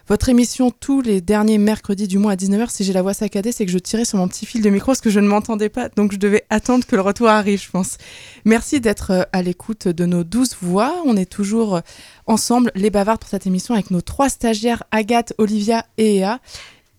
[0.09, 2.69] Votre émission tous les derniers mercredis du mois à 19h.
[2.71, 4.87] Si j'ai la voix saccadée, c'est que je tirais sur mon petit fil de micro
[4.87, 5.89] parce que je ne m'entendais pas.
[5.89, 7.97] Donc je devais attendre que le retour arrive, je pense.
[8.45, 10.95] Merci d'être euh, à l'écoute de nos douze voix.
[11.07, 11.81] On est toujours euh,
[12.27, 16.41] ensemble, les bavardes, pour cette émission avec nos trois stagiaires, Agathe, Olivia et Ea.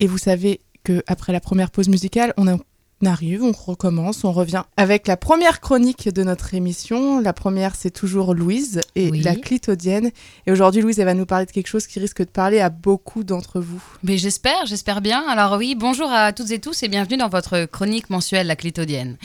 [0.00, 2.56] Et vous savez que après la première pause musicale, on a
[3.02, 7.20] on arrive, on recommence, on revient avec la première chronique de notre émission.
[7.20, 9.20] La première, c'est toujours Louise et Oui.
[9.22, 10.10] la clitodienne.
[10.46, 12.70] Et aujourd'hui, Louise, elle va nous parler de quelque chose qui risque de parler à
[12.70, 13.82] beaucoup d'entre vous.
[14.04, 15.24] Mais j'espère, j'espère bien.
[15.28, 19.16] Alors oui, bonjour à toutes et tous et bienvenue dans votre chronique mensuelle La Clitodienne.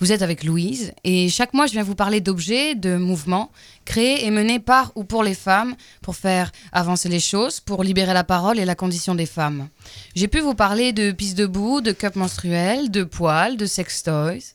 [0.00, 3.50] Vous êtes avec Louise et chaque mois je viens vous parler d'objets, de mouvements
[3.84, 8.14] créés et menés par ou pour les femmes pour faire avancer les choses, pour libérer
[8.14, 9.68] la parole et la condition des femmes.
[10.14, 14.54] J'ai pu vous parler de pistes debout, de cups menstruels, de poils, de sex toys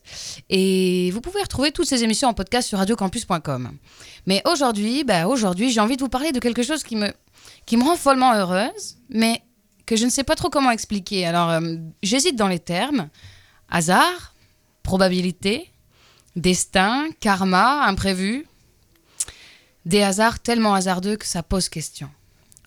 [0.50, 3.70] et vous pouvez retrouver toutes ces émissions en podcast sur radiocampus.com.
[4.26, 7.14] Mais aujourd'hui, bah aujourd'hui, j'ai envie de vous parler de quelque chose qui me
[7.68, 9.44] qui me rend follement heureuse, mais
[9.86, 11.28] que je ne sais pas trop comment expliquer.
[11.28, 13.10] Alors, euh, j'hésite dans les termes.
[13.70, 14.35] Hasard,
[14.86, 15.72] probabilité,
[16.36, 18.46] Destin, karma, imprévu.
[19.86, 22.10] Des hasards tellement hasardeux que ça pose question.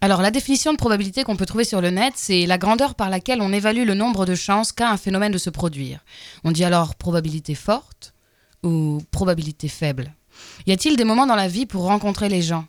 [0.00, 3.10] Alors, la définition de probabilité qu'on peut trouver sur le net, c'est la grandeur par
[3.10, 6.04] laquelle on évalue le nombre de chances qu'a un phénomène de se produire.
[6.44, 8.14] On dit alors probabilité forte
[8.62, 10.12] ou probabilité faible.
[10.66, 12.66] Y a-t-il des moments dans la vie pour rencontrer les gens?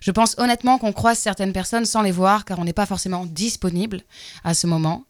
[0.00, 3.26] Je pense honnêtement qu'on croise certaines personnes sans les voir car on n'est pas forcément
[3.26, 4.00] disponible
[4.44, 5.04] à ce moment.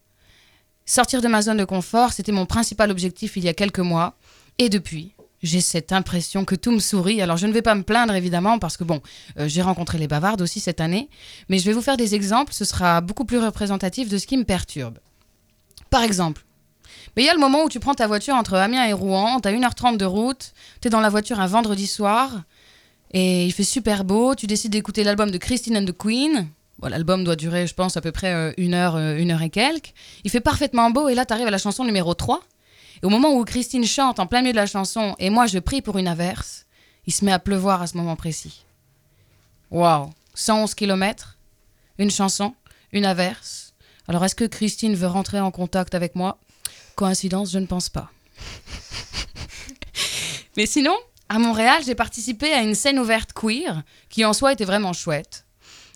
[0.92, 4.14] Sortir de ma zone de confort, c'était mon principal objectif il y a quelques mois.
[4.59, 7.22] Et depuis, j'ai cette impression que tout me sourit.
[7.22, 9.00] Alors je ne vais pas me plaindre évidemment parce que bon,
[9.38, 11.09] euh, j'ai rencontré les bavardes aussi cette année,
[11.48, 14.37] mais je vais vous faire des exemples, ce sera beaucoup plus représentatif de ce qui
[14.37, 14.98] me perturbe.
[15.88, 16.44] Par exemple,
[17.16, 19.40] mais il y a le moment où tu prends ta voiture entre Amiens et Rouen,
[19.40, 20.52] t'as 1h30 de route,
[20.83, 22.42] t'es dans la voiture un vendredi soir,
[23.12, 26.50] et il fait super beau, tu décides d'écouter l'album de Christine and the Queen.
[26.88, 29.50] L'album doit durer, je pense, à peu près euh, une heure, euh, une heure et
[29.50, 29.92] quelques.
[30.24, 32.42] Il fait parfaitement beau, et là, t'arrives à la chanson numéro 3.
[33.02, 35.58] Et au moment où Christine chante en plein milieu de la chanson, et moi, je
[35.58, 36.66] prie pour une averse,
[37.06, 38.64] il se met à pleuvoir à ce moment précis.
[39.70, 41.36] Waouh 111 km,
[41.98, 42.54] une chanson,
[42.92, 43.74] une averse.
[44.08, 46.38] Alors, est-ce que Christine veut rentrer en contact avec moi?
[46.96, 48.10] Coïncidence, je ne pense pas.
[50.56, 50.96] Mais sinon,
[51.28, 55.44] à Montréal, j'ai participé à une scène ouverte queer qui en soi était vraiment chouette.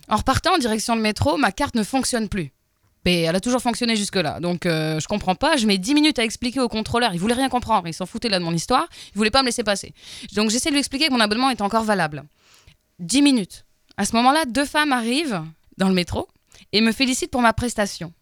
[0.08, 2.52] En repartant en direction le métro, ma carte ne fonctionne plus.
[3.04, 5.56] Mais elle a toujours fonctionné jusque-là, donc euh, je comprends pas.
[5.56, 7.14] Je mets 10 minutes à expliquer au contrôleur.
[7.14, 8.88] Il voulait rien comprendre, il s'en foutait là de mon histoire.
[9.14, 9.94] Il voulait pas me laisser passer.
[10.34, 12.24] Donc j'essaie de lui expliquer que mon abonnement est encore valable.
[12.98, 13.64] 10 minutes.
[13.96, 15.42] À ce moment-là, deux femmes arrivent
[15.78, 16.26] dans le métro
[16.72, 18.12] et me félicitent pour ma prestation.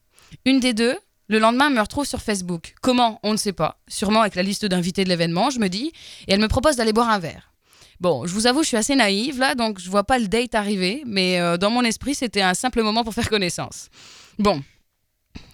[0.44, 0.96] Une des deux,
[1.28, 2.74] le lendemain, me retrouve sur Facebook.
[2.82, 3.20] Comment?
[3.22, 3.78] On ne sait pas.
[3.88, 5.92] Sûrement avec la liste d'invités de l'événement, je me dis.
[6.28, 7.53] Et elle me propose d'aller boire un verre.
[8.00, 10.54] Bon, je vous avoue, je suis assez naïve là, donc je vois pas le date
[10.54, 13.88] arriver, mais euh, dans mon esprit, c'était un simple moment pour faire connaissance.
[14.38, 14.62] Bon.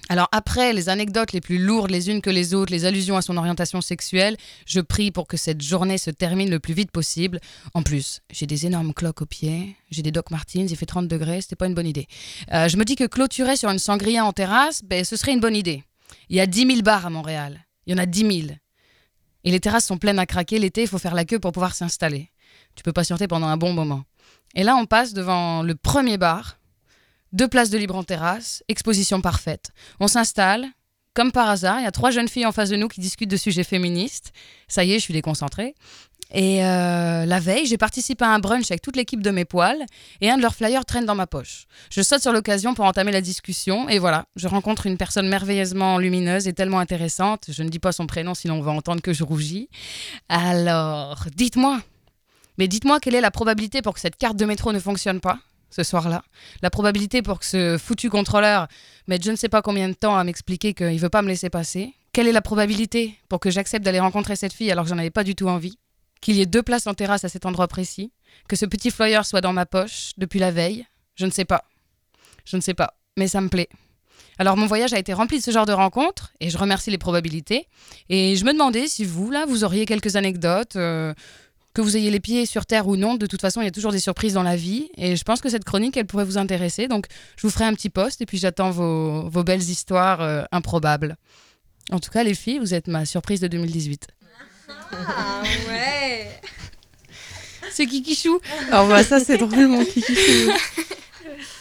[0.08, 3.22] Alors après les anecdotes les plus lourdes les unes que les autres, les allusions à
[3.22, 7.38] son orientation sexuelle, je prie pour que cette journée se termine le plus vite possible.
[7.74, 11.06] En plus, j'ai des énormes cloques aux pieds, j'ai des Doc Martens, il fait 30
[11.06, 12.08] degrés, c'était pas une bonne idée.
[12.52, 15.40] Euh, je me dis que clôturer sur une sangria en terrasse, ben, ce serait une
[15.40, 15.84] bonne idée.
[16.28, 17.64] Il y a 10 000 bars à Montréal.
[17.86, 18.56] Il y en a 10 000.
[19.44, 20.58] Et les terrasses sont pleines à craquer.
[20.58, 22.29] L'été, il faut faire la queue pour pouvoir s'installer.
[22.74, 24.04] Tu peux patienter pendant un bon moment.
[24.54, 26.58] Et là, on passe devant le premier bar.
[27.32, 29.70] Deux places de libre en terrasse, exposition parfaite.
[30.00, 30.66] On s'installe.
[31.12, 33.30] Comme par hasard, il y a trois jeunes filles en face de nous qui discutent
[33.30, 34.32] de sujets féministes.
[34.68, 35.74] Ça y est, je suis déconcentrée.
[36.32, 39.84] Et euh, la veille, j'ai participé à un brunch avec toute l'équipe de mes poils
[40.20, 41.66] et un de leurs flyers traîne dans ma poche.
[41.90, 45.98] Je saute sur l'occasion pour entamer la discussion et voilà, je rencontre une personne merveilleusement
[45.98, 47.46] lumineuse et tellement intéressante.
[47.48, 49.68] Je ne dis pas son prénom sinon on va entendre que je rougis.
[50.28, 51.80] Alors, dites-moi,
[52.60, 55.38] mais dites-moi quelle est la probabilité pour que cette carte de métro ne fonctionne pas
[55.70, 56.22] ce soir-là?
[56.60, 58.68] La probabilité pour que ce foutu contrôleur
[59.08, 61.28] mette je ne sais pas combien de temps à m'expliquer qu'il ne veut pas me
[61.28, 61.94] laisser passer?
[62.12, 65.08] Quelle est la probabilité pour que j'accepte d'aller rencontrer cette fille alors que j'en avais
[65.08, 65.78] pas du tout envie?
[66.20, 68.12] Qu'il y ait deux places en terrasse à cet endroit précis?
[68.46, 70.84] Que ce petit flyer soit dans ma poche depuis la veille?
[71.14, 71.64] Je ne sais pas.
[72.44, 72.92] Je ne sais pas.
[73.16, 73.70] Mais ça me plaît.
[74.36, 76.98] Alors mon voyage a été rempli de ce genre de rencontres et je remercie les
[76.98, 77.68] probabilités.
[78.10, 80.76] Et je me demandais si vous, là, vous auriez quelques anecdotes.
[80.76, 81.14] euh,
[81.72, 83.72] que vous ayez les pieds sur terre ou non, de toute façon, il y a
[83.72, 84.90] toujours des surprises dans la vie.
[84.96, 86.88] Et je pense que cette chronique, elle pourrait vous intéresser.
[86.88, 87.06] Donc,
[87.36, 91.16] je vous ferai un petit post et puis j'attends vos, vos belles histoires euh, improbables.
[91.92, 94.08] En tout cas, les filles, vous êtes ma surprise de 2018.
[94.92, 96.28] Ah ouais
[97.72, 98.40] C'est Kikichou.
[98.70, 100.12] Alors bah, ça c'est drôle mon kiki.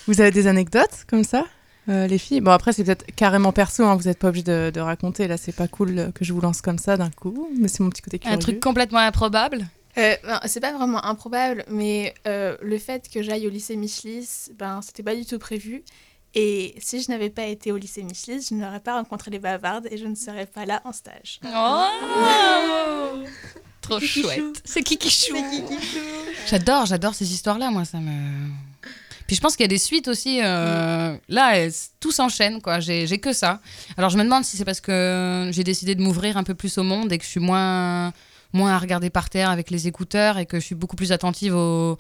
[0.08, 1.46] Vous avez des anecdotes comme ça
[1.88, 2.42] euh, les filles?
[2.42, 5.38] Bon après c'est peut-être carrément perso, hein, vous n'êtes pas obligé de, de raconter, là
[5.38, 7.90] c'est pas cool euh, que je vous lance comme ça d'un coup, mais c'est mon
[7.90, 8.36] petit côté curieux.
[8.36, 9.68] Un truc complètement improbable?
[10.00, 14.50] Euh, ben, c'est pas vraiment improbable, mais euh, le fait que j'aille au lycée Michelis,
[14.58, 15.84] ben, c'était pas du tout prévu.
[16.36, 19.88] Et si je n'avais pas été au lycée Michelis, je n'aurais pas rencontré les bavardes
[19.92, 21.40] et je ne serais pas là en stage.
[21.46, 21.86] Oh
[23.82, 24.62] Trop chouette.
[24.66, 25.36] C'est Kikichou.
[26.48, 28.50] J'adore, j'adore ces histoires-là, moi, ça me...
[29.26, 30.40] Puis je pense qu'il y a des suites aussi.
[30.44, 32.80] euh, Là, elles- tout s'enchaîne, quoi.
[32.80, 33.62] J'ai j'ai que ça.
[33.96, 36.78] Alors je me demande si c'est parce que j'ai décidé de m'ouvrir un peu plus
[36.80, 38.12] au monde et que je suis moins,
[38.54, 41.56] moins à regarder par terre avec les écouteurs et que je suis beaucoup plus attentive
[41.56, 41.98] au,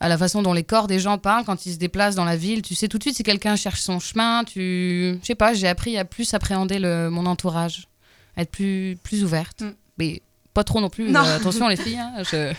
[0.00, 2.36] à la façon dont les corps des gens parlent quand ils se déplacent dans la
[2.36, 2.62] ville.
[2.62, 4.44] Tu sais tout de suite si quelqu'un cherche son chemin.
[4.44, 7.88] Tu, je sais pas, j'ai appris à plus appréhender le, mon entourage,
[8.36, 9.62] à être plus, plus ouverte.
[9.62, 9.72] Mm.
[9.98, 10.22] Mais
[10.58, 11.08] pas trop non plus.
[11.08, 11.20] Non.
[11.24, 11.98] euh, attention les filles.
[12.00, 12.52] Hein, je...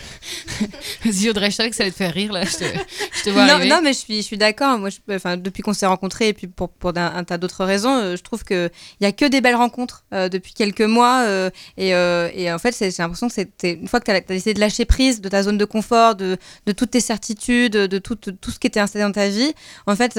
[1.03, 2.45] Vas-y Audrey, je savais que ça allait te faire rire là.
[2.45, 4.77] Je te, je te vois non, mais je suis, je suis d'accord.
[4.79, 7.65] Moi, je- enfin, depuis qu'on s'est rencontrés et puis pour, pour un, un tas d'autres
[7.65, 11.23] raisons, euh, je trouve qu'il n'y a que des belles rencontres euh, depuis quelques mois.
[11.27, 14.53] euh, et, et en fait, j'ai l'impression que c'était une fois que tu as, décidé
[14.53, 18.15] de lâcher prise de ta zone de confort, de, de toutes tes certitudes, de tout,
[18.15, 19.53] tout ce qui était installé dans ta vie,
[19.87, 20.17] en fait,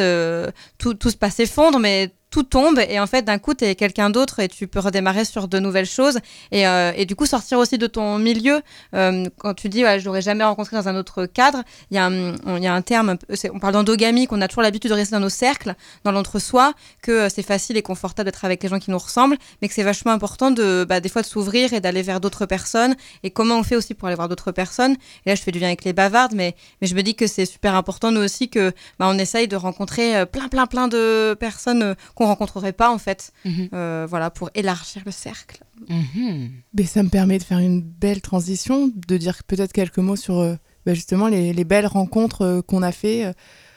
[0.79, 3.75] tout, tout se passe s'effondre, mais tout tombe et en fait d'un coup tu es
[3.75, 6.19] quelqu'un d'autre et tu peux redémarrer sur de nouvelles choses
[6.53, 8.61] et, euh, et du coup sortir aussi de ton milieu.
[8.95, 11.99] Euh, quand tu dis ouais, je l'aurais jamais rencontré dans un autre cadre il y,
[11.99, 13.17] a un- il y a un terme
[13.53, 17.11] on parle d'endogamie qu'on a toujours l'habitude de rester dans nos cercles dans l'entre-soi que
[17.13, 19.83] euh, c'est facile et confortable d'être avec les gens qui nous ressemblent mais que c'est
[19.83, 23.57] vachement important de bah, des fois de s'ouvrir et d'aller vers d'autres personnes et comment
[23.59, 24.97] on fait aussi pour aller voir d'autres personnes.
[25.27, 27.27] Et là je fais du lien avec les bavardes mais, mais je me dis que
[27.27, 31.35] c'est super important nous aussi que bah, on essaye de rencontrer plein plein plein de
[31.41, 33.69] personnes qu'on rencontrerait pas en fait Mhm.
[33.73, 36.51] euh, voilà pour élargir le cercle Mhm.
[36.75, 40.39] Mais ça me permet de faire une belle transition, de dire peut-être quelques mots sur
[40.39, 43.33] euh, bah, justement les, les belles rencontres euh, qu'on a fait euh,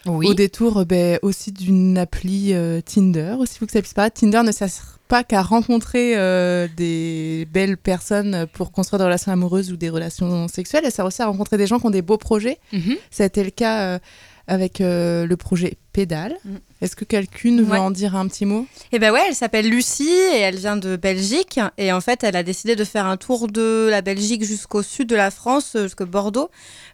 [0.08, 0.28] Oui.
[0.28, 3.36] au détour euh, bah, aussi d'une appli euh, Tinder.
[3.40, 4.10] Aussi faut que ça puisse pas.
[4.10, 4.70] Tinder ne sert
[5.08, 10.50] pas qu'à rencontrer euh, des belles personnes pour construire des relations amoureuses ou des relations
[10.50, 10.84] sexuelles.
[10.86, 12.58] Elle sert aussi à rencontrer des gens qui ont des beaux projets.
[12.74, 12.96] Mhm.
[13.12, 14.00] Ça a été le cas euh,
[14.48, 16.36] avec euh, le projet Pédale.
[16.44, 16.56] Mm.
[16.82, 17.78] Est-ce que quelqu'une veut Ouais.
[17.78, 18.66] en dire un petit mot?
[18.92, 21.60] Et ben ouais, elle s'appelle Lucie et elle vient de Belgique.
[21.78, 25.08] Et en fait, elle a décidé de faire un tour de la Belgique jusqu'au sud
[25.08, 26.50] de la France, euh, jusqu'au Bordeaux,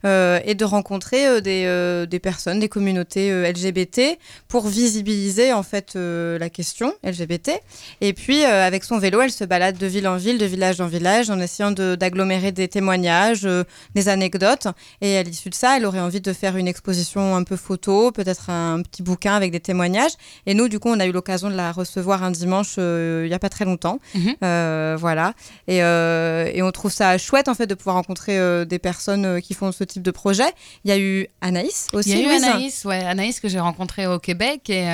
[0.06, 5.64] euh, et de rencontrer euh, des, euh, des personnes, des communautés LGBT pour visibiliser en
[5.64, 7.52] fait la question LGBT.
[8.02, 10.88] Et puis, avec son vélo, elle se balade de ville en ville, de village en
[10.88, 13.48] village, en essayant de- d'agglomérer des témoignages,
[13.96, 14.68] des anecdotes.
[15.02, 18.12] Et à l'issue de ça, elle aurait envie de faire une exposition un peu photo,
[18.12, 20.12] peut-être un petit bouquin avec des témoignages.
[20.46, 23.32] Et nous, du coup, on a eu l'occasion de la recevoir un dimanche euh, il
[23.32, 24.00] y a pas très longtemps.
[24.16, 24.36] Mhm.
[24.44, 25.34] Euh, voilà.
[25.68, 29.54] Et, euh, et on trouve ça chouette, en fait, de pouvoir rencontrer des personnes qui
[29.54, 30.52] font ce type de projet.
[30.84, 32.12] Il y a eu Anaïs aussi.
[32.12, 32.44] Il y a eu.
[32.44, 34.88] Anaïs, ouais, Anaïs que j'ai rencontrée au Québec et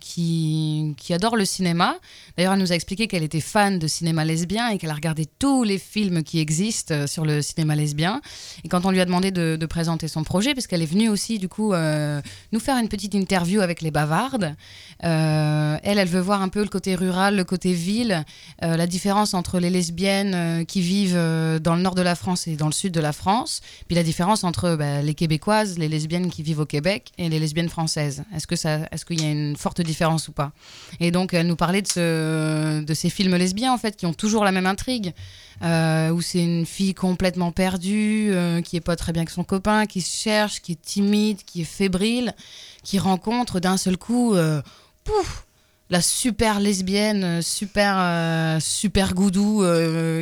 [0.00, 1.96] qui, qui adore le cinéma.
[2.36, 5.26] D'ailleurs, elle nous a expliqué qu'elle était fan de cinéma lesbien et qu'elle a regardé
[5.38, 8.20] tous les films qui existent sur le cinéma lesbien.
[8.64, 11.08] Et quand on lui a demandé de, de présenter son projet, parce qu'elle est venue
[11.08, 12.20] aussi, du coup, euh,
[12.52, 14.56] nous faire une petite interview avec les bavardes,
[15.04, 18.24] euh, elle, elle veut voir un peu le côté rural, le côté ville,
[18.64, 21.14] euh, la différence entre les lesbiennes euh, qui vivent
[21.62, 24.02] dans le nord de la France et dans le sud de la France, puis la
[24.02, 28.24] différence entre bah, les québécoises, les lesbiennes qui vivent au Québec et les lesbiennes françaises.
[28.34, 30.50] Est-ce que ça, est-ce qu'il y a une forte différence ou pas?
[30.98, 34.12] Et donc elle nous parlait de, ce, de ces films lesbiens en fait qui ont
[34.12, 35.14] toujours la même intrigue,
[35.62, 38.32] où c'est une fille complètement perdue,
[38.64, 41.60] qui est pas très bien que son copain, qui se cherche, qui est timide, qui
[41.62, 42.34] est fébrile,
[42.82, 44.62] qui rencontre d'un seul coup, euh,
[45.04, 45.46] pouf,
[45.90, 49.64] la super lesbienne, euh, super, euh, super goudou,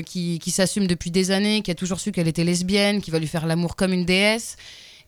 [0.05, 3.19] qui, qui s'assume depuis des années, qui a toujours su qu'elle était lesbienne, qui va
[3.19, 4.57] lui faire l'amour comme une déesse.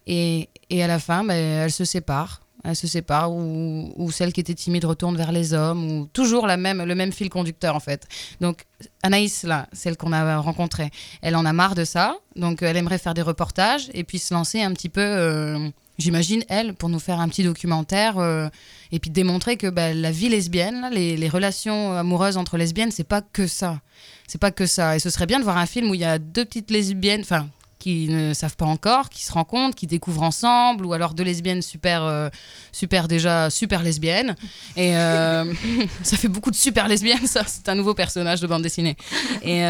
[0.07, 2.41] Et, et à la fin, ben, elle se sépare.
[2.63, 6.47] Elle se sépare, ou, ou celle qui était timide retourne vers les hommes, ou toujours
[6.47, 8.07] la même, le même fil conducteur en fait.
[8.43, 8.67] Donc
[9.03, 10.91] Anaïs, là, celle qu'on a rencontrée,
[11.23, 14.35] elle en a marre de ça, donc elle aimerait faire des reportages et puis se
[14.35, 18.49] lancer un petit peu, j'imagine, elle, pour nous faire un petit documentaire euh,
[18.93, 23.23] et puis démontrer que bah, la vie lesbienne, les, relations amoureuses entre lesbiennes, c'est pas
[23.23, 23.81] que ça.
[24.27, 24.97] C'est pas que ça.
[24.97, 27.21] Et ce serait bien de voir un film où il y a deux petites lesbiennes,
[27.21, 31.25] enfin, qui ne savent pas encore, qui se rencontrent, qui découvrent ensemble, ou alors deux
[31.25, 32.29] lesbiennes super, euh,
[32.73, 34.35] super déjà super lesbiennes.
[34.77, 35.53] Et euh,
[36.03, 37.45] ça fait beaucoup de super lesbiennes, ça.
[37.47, 38.97] C'est un nouveau personnage de bande dessinée.
[39.43, 39.63] Et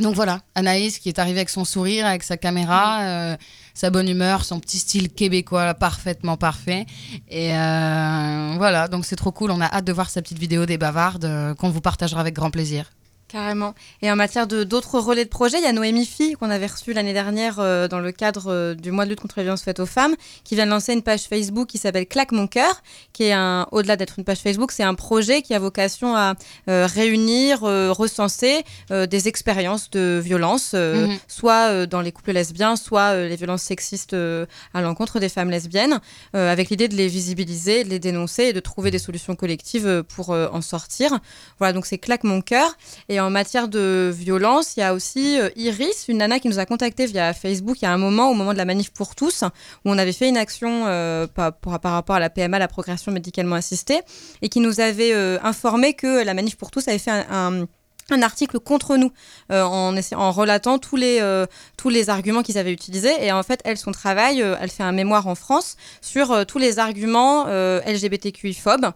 [0.00, 3.36] donc voilà, Anaïs qui est arrivée avec son sourire, avec sa caméra,
[3.74, 6.86] sa bonne humeur, son petit style québécois parfaitement parfait.
[7.28, 9.50] Et euh, voilà, donc c'est trop cool.
[9.50, 12.34] On a hâte de voir sa petite vidéo des bavardes euh, qu'on vous partagera avec
[12.34, 12.90] grand plaisir.
[13.34, 13.74] Carrément.
[14.00, 16.68] Et en matière de d'autres relais de projet, il y a Noémie Fille qu'on avait
[16.68, 19.64] reçue l'année dernière euh, dans le cadre euh, du mois de lutte contre les violences
[19.64, 22.80] faites aux femmes, qui vient de lancer une page Facebook qui s'appelle Claque mon cœur,
[23.12, 26.34] qui est un au-delà d'être une page Facebook, c'est un projet qui a vocation à
[26.70, 31.18] euh, réunir, recenser des expériences de violence, Mhm.
[31.26, 36.00] soit dans les couples lesbiens, soit les violences sexistes à l'encontre des femmes lesbiennes,
[36.34, 40.30] avec l'idée de les visibiliser, de les dénoncer et de trouver des solutions collectives pour
[40.30, 41.18] en sortir.
[41.58, 42.76] Voilà, donc c'est Claque mon cœur.
[43.08, 46.58] Et en matière de violence, il y a aussi euh, Iris, une nana qui nous
[46.58, 49.14] a contacté via Facebook il y a un moment, au moment de la manif pour
[49.14, 53.12] tous, où on avait fait une action euh, par, rapport à la PMA, la progression
[53.12, 54.00] médicalement assistée,
[54.42, 57.66] et qui nous avait euh, informé que la manif pour tous avait fait un-
[58.10, 59.12] un article contre nous
[59.50, 63.12] euh, en, relatant tous les, euh, tous les arguments qu'ils avaient utilisés.
[63.20, 66.58] Et en fait, elle, son travail, euh, elle fait un mémoire en France sur tous
[66.58, 68.92] les arguments LGBTQI-phobes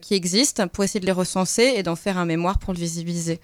[0.00, 3.40] qui existent pour essayer de les recenser et d'en faire un mémoire pour le visibiliser.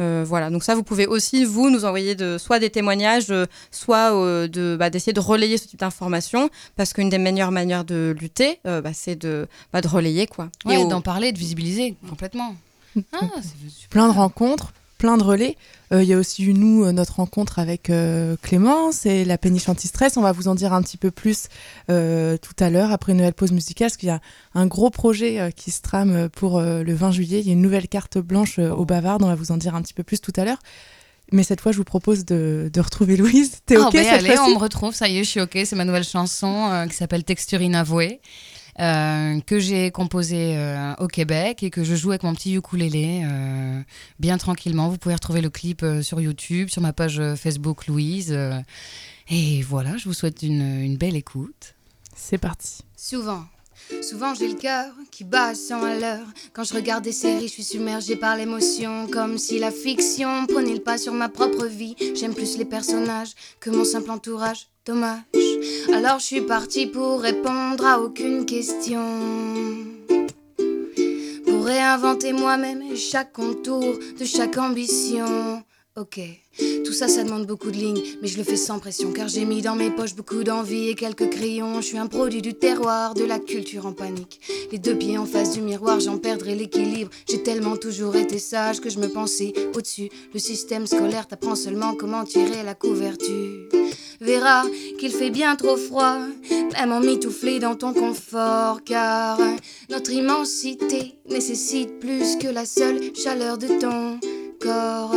[0.00, 3.44] Euh, voilà, donc ça, vous pouvez aussi, vous, nous envoyer de, soit des témoignages, euh,
[3.70, 7.84] soit euh, de, bah, d'essayer de relayer ce type d'informations, parce qu'une des meilleures manières
[7.84, 10.48] de lutter, bah, c'est de, bah, de relayer, quoi.
[10.64, 12.54] Ouais, Et au- d'en parler, de visibiliser complètement.
[13.12, 13.20] Ah.
[13.90, 15.56] Plein de rencontres, plein de relais.
[15.92, 19.38] Euh, Il y a aussi eu, nous, euh, notre rencontre avec euh, Clémence et la
[19.38, 20.16] péniche anti-stress.
[20.16, 21.46] On va vous en dire un petit peu plus
[21.90, 24.20] euh, tout à l'heure, après une nouvelle pause musicale, parce qu'il y a
[24.54, 27.40] un gros projet euh, qui se trame pour euh, le 20 juillet.
[27.40, 29.18] Il y a une nouvelle carte blanche euh, au Bavard.
[29.22, 30.58] On va vous en dire un petit peu plus tout à l'heure.
[31.32, 33.58] Mais cette fois, je vous propose de, de retrouver Louise.
[33.64, 35.56] T'es Ah, OK ben, cette allez, on me retrouve, ça y est, je suis OK.
[35.64, 41.06] C'est ma nouvelle chanson euh, qui s'appelle Texture inavouée, euh, que j'ai composée euh, au
[41.06, 43.80] Québec et que je joue avec mon petit ukulélé euh,
[44.18, 44.88] bien tranquillement.
[44.88, 48.32] Vous pouvez retrouver le clip euh, sur YouTube, sur ma page euh, Facebook Louise.
[48.32, 48.58] euh,
[49.28, 51.74] et voilà, je vous souhaite une, une belle écoute.
[52.16, 52.80] C'est parti.
[52.96, 53.44] Souvent,
[54.02, 56.26] souvent j'ai le cœur qui bat 100 à l'heure.
[56.52, 59.06] Quand je regarde des séries, je suis submergée par l'émotion.
[59.08, 61.94] Comme si la fiction prenait le pas sur ma propre vie.
[62.16, 63.30] J'aime plus les personnages
[63.60, 64.66] que mon simple entourage.
[64.86, 65.20] Dommage.
[65.92, 69.04] Alors je suis partie pour répondre à aucune question.
[71.44, 75.62] Pour réinventer moi-même chaque contour de chaque ambition.
[76.00, 76.18] Ok,
[76.86, 79.44] tout ça, ça demande beaucoup de lignes, mais je le fais sans pression car j'ai
[79.44, 81.82] mis dans mes poches beaucoup d'envie et quelques crayons.
[81.82, 84.40] Je suis un produit du terroir, de la culture en panique.
[84.72, 87.10] Les deux pieds en face du miroir, j'en perdrai l'équilibre.
[87.28, 90.08] J'ai tellement toujours été sage que je me pensais au-dessus.
[90.32, 93.68] Le système scolaire t'apprend seulement comment tirer la couverture.
[94.22, 94.64] Verra
[94.98, 96.16] qu'il fait bien trop froid,
[96.72, 99.38] même en mitouflé dans ton confort, car
[99.90, 104.18] notre immensité nécessite plus que la seule chaleur de ton
[104.60, 105.14] corps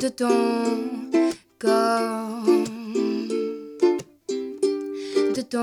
[0.00, 0.84] de ton
[1.58, 2.44] corps,
[5.34, 5.62] de ton.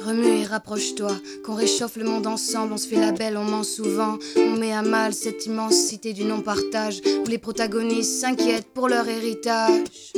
[0.00, 1.12] Remue et rapproche-toi,
[1.44, 4.72] qu'on réchauffe le monde ensemble, on se fait la belle, on ment souvent, on met
[4.72, 10.12] à mal cette immensité du non-partage, où les protagonistes s'inquiètent pour leur héritage.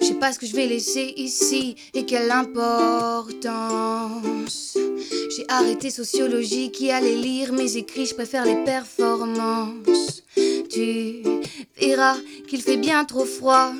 [0.00, 3.50] Je sais pas ce que je vais laisser ici et quelle importance.
[5.36, 10.22] J'ai arrêté sociologie qui allait lire mes écrits, je préfère les performances.
[10.70, 11.22] Tu
[11.78, 12.16] verras
[12.48, 13.72] qu'il fait bien trop froid,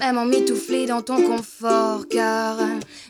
[0.00, 2.58] même en mitouflé dans ton confort, car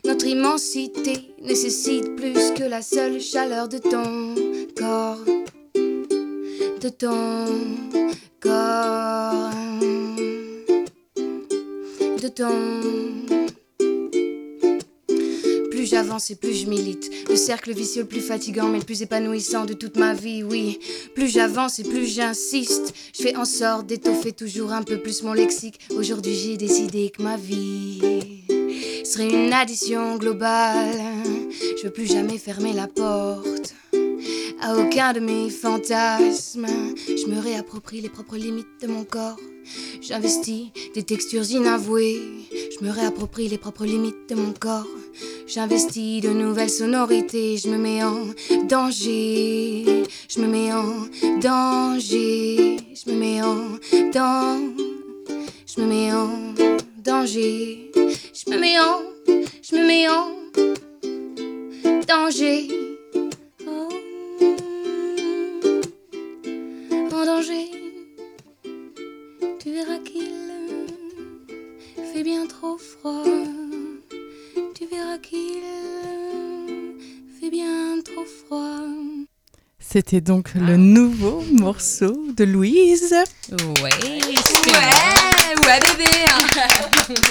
[0.05, 4.35] notre immensité nécessite plus que la seule chaleur de ton
[4.77, 5.25] corps,
[5.75, 7.45] de ton
[8.39, 9.51] corps,
[15.71, 17.11] plus j'avance et plus je milite.
[17.29, 20.79] Le cercle vicieux le plus fatigant mais le plus épanouissant de toute ma vie, oui.
[21.15, 22.93] Plus j'avance et plus j'insiste.
[23.13, 25.79] Je fais en sorte d'étoffer toujours un peu plus mon lexique.
[25.97, 27.99] Aujourd'hui j'ai décidé que ma vie
[29.03, 31.01] serait une addition globale.
[31.77, 33.75] Je veux plus jamais fermer la porte
[34.61, 36.67] à aucun de mes fantasmes.
[36.95, 39.39] Je me réapproprie les propres limites de mon corps.
[40.05, 42.19] J'investis des textures inavouées.
[42.51, 44.85] Je me réapproprie les propres limites de mon corps.
[45.47, 47.55] J'investis de nouvelles sonorités.
[47.55, 48.25] Je me mets en
[48.67, 50.03] danger.
[50.27, 51.07] Je me mets en
[51.39, 52.77] danger.
[52.93, 53.79] Je me mets en
[54.11, 54.75] danger.
[55.65, 56.53] Je me mets en
[57.01, 57.91] danger.
[58.33, 58.99] Je me mets en.
[59.61, 60.42] Je me mets en
[79.93, 83.13] C'était donc le nouveau morceau de Louise.
[83.51, 83.91] Ouais,
[85.67, 86.09] ouais bébé.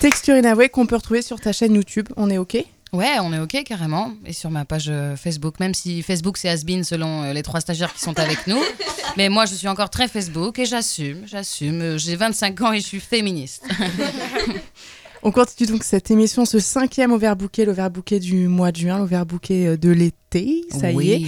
[0.00, 2.08] Texture inavouée qu'on peut retrouver sur ta chaîne YouTube.
[2.16, 2.56] On est OK?
[2.92, 4.10] Ouais, on est OK carrément.
[4.26, 7.60] Et sur ma page euh, Facebook, même si Facebook c'est has-been selon euh, les trois
[7.60, 8.60] stagiaires qui sont avec nous.
[9.16, 11.80] Mais moi je suis encore très Facebook et j'assume, j'assume.
[11.80, 13.62] Euh, J'ai 25 ans et je suis féministe.
[15.24, 19.76] On continue donc cette émission, ce cinquième overbooké, l'overbooké du mois de juin, l'overbooké euh,
[19.76, 21.22] de l'été, ça y est.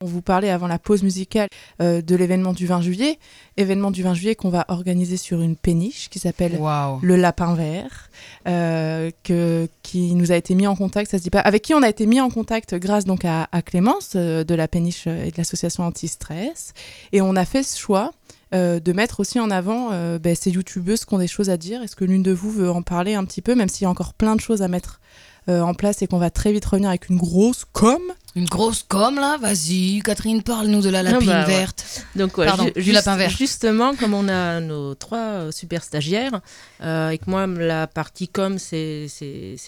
[0.00, 1.48] On vous parlait avant la pause musicale
[1.80, 3.18] euh, de l'événement du 20 juillet,
[3.56, 6.58] événement du 20 juillet qu'on va organiser sur une péniche qui s'appelle
[7.02, 8.10] le Lapin Vert,
[8.46, 11.74] euh, que, qui nous a été mis en contact, ça se dit pas, avec qui
[11.74, 15.06] on a été mis en contact grâce donc à, à Clémence euh, de la péniche
[15.06, 16.74] et de l'association Anti-Stress,
[17.12, 18.10] et on a fait ce choix
[18.54, 21.56] euh, de mettre aussi en avant euh, ben, ces youtubeuses qui ont des choses à
[21.56, 21.82] dire.
[21.82, 23.90] Est-ce que l'une de vous veut en parler un petit peu, même s'il y a
[23.90, 25.00] encore plein de choses à mettre
[25.48, 28.00] euh, en place et qu'on va très vite revenir avec une grosse com?
[28.36, 31.56] Une grosse com là, vas-y, Catherine, parle-nous de la Non, lapine bah, ouais.
[31.56, 32.04] verte.
[32.16, 33.30] Donc, ouais, Pardon, ju- du lapin vert.
[33.30, 36.40] Justement, comme on a nos trois super stagiaires,
[36.82, 39.06] euh, et que moi, la partie com, c'est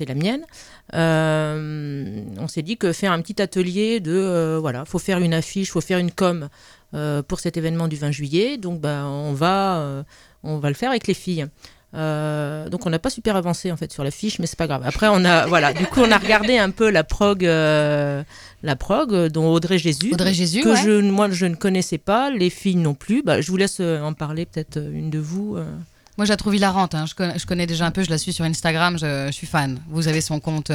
[0.08, 0.42] la mienne,
[0.94, 5.34] euh, on s'est dit que faire un petit atelier de, euh, voilà, faut faire une
[5.34, 6.48] affiche, faut faire une com
[6.94, 8.56] euh, pour cet événement du 20 juillet.
[8.56, 10.02] Donc, bah, on va, euh,
[10.42, 11.46] on va le faire avec les filles.
[11.94, 14.66] Euh, donc on n'a pas super avancé en fait sur la fiche, mais c'est pas
[14.66, 14.82] grave.
[14.84, 18.22] Après on a voilà, du coup on a regardé un peu la prog, euh,
[18.62, 20.82] la prog dont Audrey Jésus, Audrey Jésus, que ouais.
[20.84, 23.22] je moi je ne connaissais pas, les filles non plus.
[23.22, 25.56] Bah, je vous laisse en parler peut-être une de vous.
[25.56, 25.64] euh.
[26.18, 26.94] Moi, je la trouve hilarante.
[26.94, 27.04] hein.
[27.06, 29.46] Je, connais, je connais déjà un peu, je la suis sur Instagram, je, je suis
[29.46, 29.78] fan.
[29.90, 30.70] Vous avez son compte.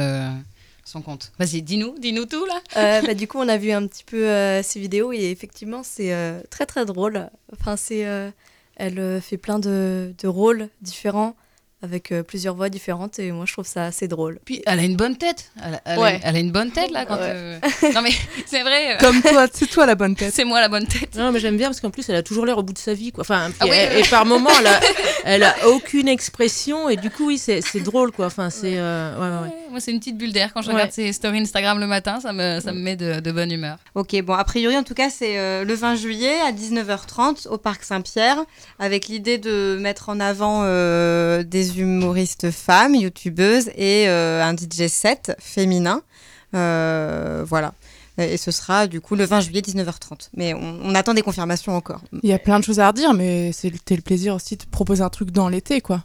[0.84, 1.32] Son compte.
[1.38, 2.60] Vas-y, dis-nous, dis-nous tout là.
[2.76, 5.82] Euh, bah, du coup, on a vu un petit peu euh, ses vidéos et effectivement,
[5.82, 7.30] c'est euh, très très drôle.
[7.52, 8.30] Enfin, c'est, euh,
[8.76, 11.36] elle fait plein de, de rôles différents
[11.82, 14.38] avec euh, plusieurs voix différentes et moi, je trouve ça assez drôle.
[14.44, 15.50] Puis elle a une bonne tête.
[15.64, 16.20] Elle, a- elle a- Ouais.
[16.22, 17.16] elle a une bonne tête là quand.
[17.16, 17.20] Ouais.
[17.24, 17.58] euh,
[17.94, 18.10] Non mais
[18.46, 18.94] c'est vrai.
[18.94, 20.32] euh, Comme toi, c'est toi la bonne tête.
[20.34, 21.14] C'est moi la bonne tête.
[21.16, 22.94] Non mais j'aime bien parce qu'en plus elle a toujours l'air au bout de sa
[22.94, 23.22] vie quoi.
[23.22, 24.02] Enfin Ah oui, elle- oui.
[24.06, 24.80] et par moments elle a,
[25.24, 28.26] elle a aucune expression et du coup oui c'est c'est drôle quoi.
[28.26, 29.48] Enfin c'est euh, ouais, ouais, ouais.
[29.48, 30.74] Ouais, Moi, c'est une petite bulle d'air quand je Ouais.
[30.74, 33.78] regarde ses stories Instagram le matin, ça me, ça me met de, de bonne humeur.
[33.94, 37.56] Ok, bon, a priori, en tout cas, c'est euh, le 20 juillet à 19h30 au
[37.58, 38.36] Parc Saint-Pierre,
[38.78, 41.42] avec l'idée de mettre en avant euh,
[41.76, 46.02] humoristes femmes, youtubeuses, et euh, un DJ set féminin.
[46.54, 47.72] Euh, voilà.
[48.18, 50.28] Et ce sera du coup le 20 juillet 19h30.
[50.36, 52.02] Mais on, on attend des confirmations encore.
[52.22, 55.02] Il y a plein de choses à redire, mais c'était le plaisir aussi de proposer
[55.02, 56.04] un truc dans l'été, quoi.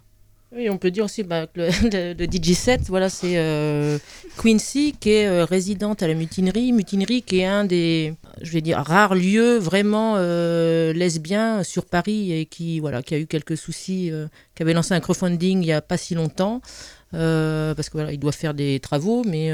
[0.55, 2.55] Oui, on peut dire aussi bah, que le, le- DJ
[2.87, 3.99] voilà, c'est euh,
[4.37, 6.71] Quincy qui est euh, résidente à la mutinerie.
[6.71, 12.31] Mutinerie qui est un des, je vais dire, rares lieux vraiment euh, lesbiens sur Paris
[12.31, 14.09] et qui, voilà, qui a eu quelques soucis,
[14.55, 16.61] qui avait lancé un crowdfunding il n'y a pas si longtemps.
[17.11, 19.51] parce que voilà, il doit faire des travaux, mais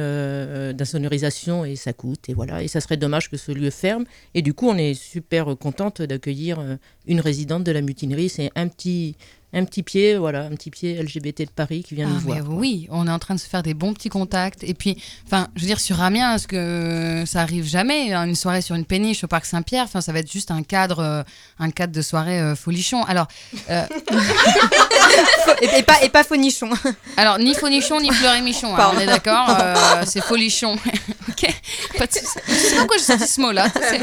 [0.74, 4.06] d'insonorisation et ça coûte et voilà, et ça serait dommage que ce lieu ferme.
[4.36, 6.60] Et du coup, on est super contente d'accueillir
[7.08, 8.30] une résidente de la mutinerie.
[8.30, 9.16] C'est un petit,
[9.54, 12.40] un petit pied, voilà, un petit pied LGBT de Paris qui vient Ah, nous voir.
[12.44, 12.56] quoi.
[12.56, 14.64] oui, on est en train de se faire des bons petits contacts.
[14.64, 14.98] Et puis,
[15.28, 18.76] enfin, je veux dire, sur Amiens, parce que ça arrive jamais, hein, une soirée sur
[18.76, 21.24] une péniche au Parc Saint-Pierre, enfin, ça va être juste un cadre, euh,
[21.60, 23.04] un cadre de soirée euh, folichon.
[23.04, 23.28] Alors,
[23.70, 23.86] euh,
[25.62, 26.70] et, et pas, et pas fonichon.
[27.18, 30.76] alors ni folichon, ni fleur et michon, hein, on est d'accord euh, C'est folichon.
[31.30, 31.54] ok,
[31.98, 32.12] pas de.
[32.14, 33.68] Je sais pas pourquoi j'ai sorti ce mot-là.
[33.90, 34.00] C'est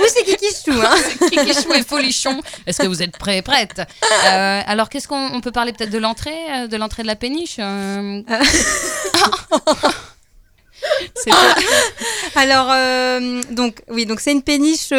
[0.00, 0.80] Oui, c'est Kikichou.
[0.80, 0.94] Hein.
[1.30, 2.40] Kikichou et folichon.
[2.66, 3.80] Est-ce que vous êtes prêts et prêtes?
[4.26, 7.16] Euh, Alors, qu'est-ce qu'on on peut parler peut-être de l'entrée, euh, de l'entrée de la
[7.16, 8.40] péniche euh, pas-
[12.36, 13.20] Alors,
[13.50, 14.92] donc, oui, donc c'est une péniche.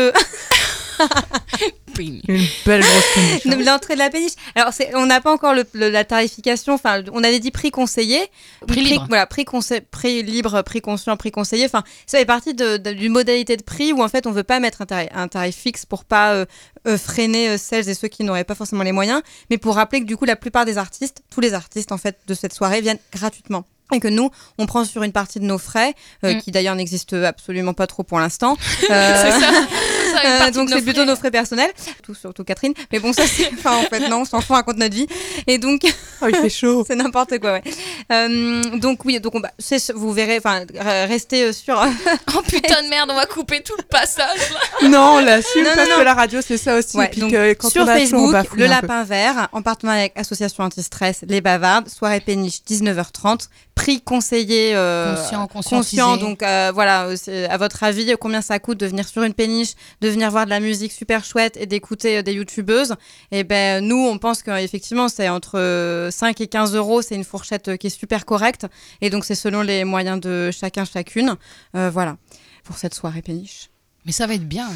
[1.91, 2.23] Euh, Péniche.
[2.27, 3.45] Une belle grosse péniche.
[3.45, 3.63] hein.
[3.65, 4.33] L'entrée de la péniche.
[4.55, 6.73] Alors, c'est- on n'a pas encore le- le- la tarification.
[6.73, 8.19] Enfin, on avait dit prix conseillé.
[8.67, 9.05] Prix libre.
[9.07, 11.65] Voilà, prix, conseil, prix libre, prix conscient, prix conseillé.
[11.65, 14.81] Enfin, ça fait partie d'une modalité de prix où en fait on veut pas mettre
[14.81, 16.45] un tarif, un tarif fixe pour pas euh,
[16.87, 20.01] euh, freiner euh, celles et ceux qui n'auraient pas forcément les moyens, mais pour rappeler
[20.01, 22.81] que du coup la plupart des artistes, tous les artistes en fait de cette soirée
[22.81, 23.65] viennent gratuitement.
[23.93, 26.41] Et que nous, on prend sur une partie de nos frais, euh, Mm.
[26.41, 28.55] qui d'ailleurs n'existent absolument pas trop pour l'instant.
[28.79, 28.87] C'est
[30.23, 31.71] une Euh, partie donc c'est plutôt nos frais personnels,
[32.03, 32.73] tout surtout Catherine.
[32.91, 35.07] Mais bon, ça c'est, enfin en fait non, on s'en fout, on raconte notre vie.
[35.47, 35.81] Et donc
[36.21, 36.83] Oh, il fait chaud.
[36.87, 37.63] c'est n'importe quoi, ouais.
[38.11, 39.51] Euh, donc oui, donc on, bah,
[39.95, 41.81] vous verrez, enfin re- restez euh, sur.
[42.35, 44.59] Oh putain de merde, on va couper tout le passage là.
[44.89, 45.97] Non, on l'assume parce non.
[45.97, 46.97] que la radio, c'est ça aussi.
[46.97, 49.03] Ouais, et puis donc, que quand sur on a chaud, on Facebook, bafouille le lapin
[49.03, 55.47] vert, en partenariat avec Association Anti-Stress, Les Bavardes, soirée péniche 19h30, prix conseillé euh, Conscient,
[55.47, 56.17] conscient.
[56.17, 57.07] Donc euh, voilà,
[57.49, 60.49] à votre avis, combien ça coûte de venir sur une péniche, de venir voir de
[60.51, 62.95] la musique super chouette et d'écouter euh, des youtubeuses
[63.31, 67.23] Et ben nous, on pense qu'effectivement, c'est entre euh, 5 et 15 euros, c'est une
[67.23, 68.67] fourchette euh, qui est super correcte.
[69.01, 71.35] Et donc c'est selon les moyens de chacun, chacune.
[71.75, 72.17] Euh, voilà,
[72.63, 73.69] pour cette soirée péniche.
[74.05, 74.67] Mais ça va être bien.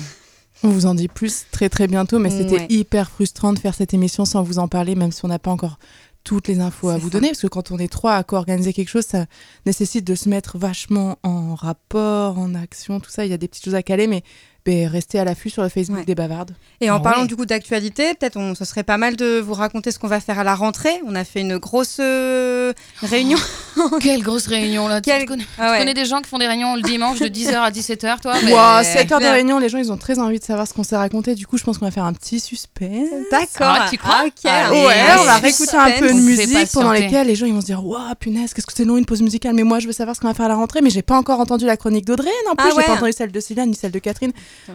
[0.64, 2.68] On vous en dit plus très très bientôt, mais c'était Ouais.
[2.70, 5.52] hyper frustrant de faire cette émission sans vous en parler, même si on n'a pas
[5.52, 5.78] encore
[6.24, 7.12] toutes les infos à vous ça.
[7.14, 9.26] donner, parce que quand on est trois à co-organiser quelque chose, ça
[9.68, 13.26] nécessite de se mettre vachement en rapport, en action, tout ça.
[13.26, 14.24] Il y a des petites choses à caler, mais
[14.66, 16.06] ben, restez à l'affût sur le Facebook Ouais.
[16.06, 16.52] des bavardes.
[16.82, 17.28] Et en Ah parlant ouais.
[17.28, 20.20] du coup d'actualité, peut-être on, ce serait pas mal de vous raconter ce qu'on va
[20.20, 21.00] faire à la rentrée.
[21.06, 23.38] On a fait une grosse euh, réunion.
[24.02, 25.02] Quelle grosse réunion là.
[25.02, 25.78] Tu- Quelle- Tu, connais, Ah tu ouais.
[25.80, 28.34] connais des gens qui font des réunions le dimanche de 10h à 17h, toi?
[28.44, 30.74] Mais- Wow, 7 heures de réunion, les gens ils ont très envie de savoir ce
[30.74, 31.36] qu'on s'est raconté.
[31.36, 33.08] Du coup, je pense qu'on va faire un petit suspense.
[33.32, 33.76] D'accord.
[33.82, 34.24] Ah, tu crois?
[34.26, 34.46] Ok.
[34.46, 34.84] Allez.
[34.86, 37.66] Ouais, on va réécouter un peu de musique pendant lesquelles les gens ils vont se
[37.68, 39.54] dire Waouh, punaise, qu'est-ce que c'est long une pause musicale.
[39.54, 41.16] Mais moi, je veux savoir ce qu'on va faire à la rentrée, mais j'ai pas
[41.18, 42.68] encore entendu la chronique d'Audrey non plus.
[42.72, 44.32] Ah j'ai pas entendu celle de Sylviane ni celle de Catherine.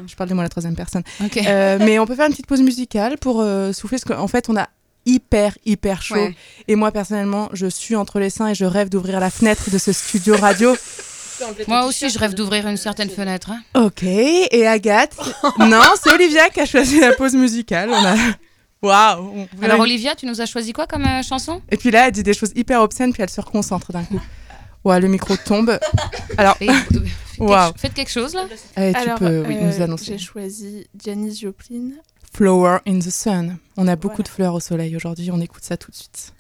[0.07, 1.03] Je parle de moi à la troisième personne.
[1.47, 4.49] Euh, mais on peut faire une petite pause musicale pour euh, souffler, parce qu'en fait,
[4.49, 4.69] on a
[5.07, 6.15] hyper, hyper chaud.
[6.15, 6.35] Ouais.
[6.69, 9.79] Et moi, personnellement, je suis entre les seins et je rêve d'ouvrir la fenêtre de
[9.79, 10.77] ce studio radio.
[11.69, 13.51] Moi aussi, je rêve d'ouvrir une certaine fenêtre.
[13.51, 13.63] hein.
[13.87, 15.17] Ok, et Agathe
[15.59, 17.89] Non, c'est Olivia qui a choisi la pause musicale.
[17.91, 18.15] On a...
[18.83, 21.63] Waouh Alors, Olivia, tu nous as choisi quoi comme euh, chanson?
[21.71, 24.21] Et puis là, elle dit des choses hyper obscènes, puis elle se reconcentre d'un coup.
[24.85, 25.79] Ouais, le micro tombe.
[26.39, 27.05] Alors, faites, quelque,
[27.39, 27.73] Waouh.
[27.77, 30.05] faites quelque chose là eh, tu Alors, peux oui, euh, nous annoncer.
[30.07, 31.91] j'ai choisi Janis Joplin.
[32.33, 33.59] Flower in the Sun.
[33.77, 36.33] On a beaucoup de fleurs au soleil aujourd'hui, on écoute ça tout de suite.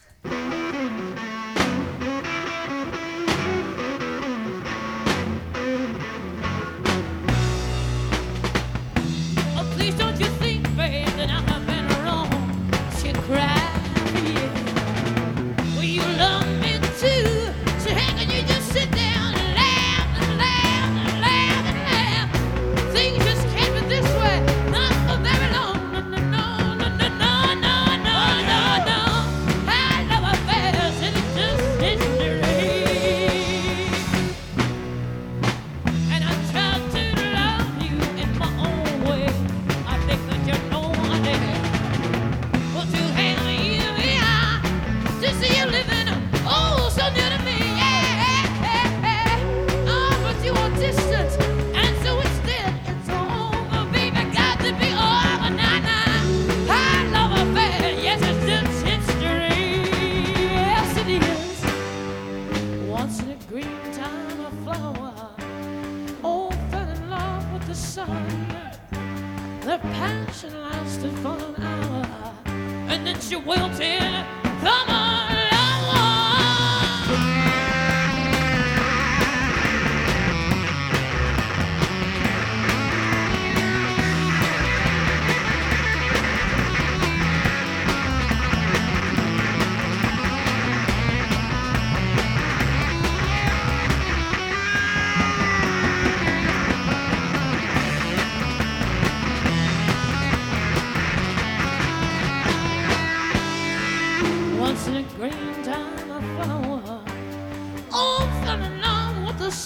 [70.40, 72.34] passion lasted for an hour
[72.88, 74.29] and then she wilted.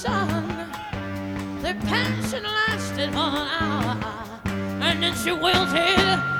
[0.04, 0.70] sun.
[1.62, 3.96] Their passion lasted one hour,
[4.86, 6.33] and then she wilted.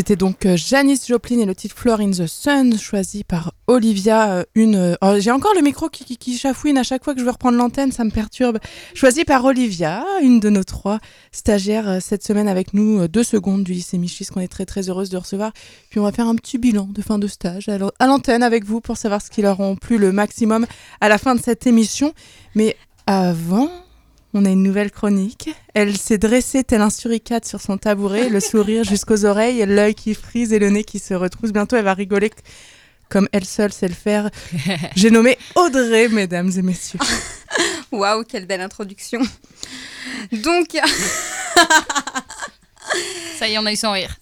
[0.00, 4.32] C'était donc euh, Janice Joplin et le titre Floor in the Sun, choisi par Olivia.
[4.32, 7.24] Euh, une, euh, oh, j'ai encore le micro qui, chafouine à chaque fois que je
[7.26, 8.60] veux reprendre l'antenne, ça me perturbe.
[8.94, 11.00] Choisi par Olivia, une de nos trois
[11.32, 15.10] stagiaires cette semaine avec nous, deux secondes du lycée Michis, qu'on est très très heureuse
[15.10, 15.52] de recevoir.
[15.90, 18.80] Puis on va faire un petit bilan de fin de stage à l'antenne avec vous
[18.80, 20.64] pour savoir ce qui leur ont plu le maximum
[21.02, 22.14] à la fin de cette émission.
[22.54, 22.74] Mais
[23.06, 23.68] avant,
[24.34, 25.50] on a une nouvelle chronique.
[25.74, 30.14] Elle s'est dressée tel un suricate sur son tabouret, le sourire jusqu'aux oreilles, l'œil qui
[30.14, 31.52] frise et le nez qui se retrousse.
[31.52, 32.30] Bientôt, elle va rigoler
[33.08, 34.30] comme elle seule sait le faire.
[34.96, 37.00] J'ai nommé Audrey, mesdames et messieurs.
[37.92, 39.20] Waouh, quelle belle introduction.
[40.32, 40.68] Donc.
[43.38, 44.16] Ça y est, on a eu son rire.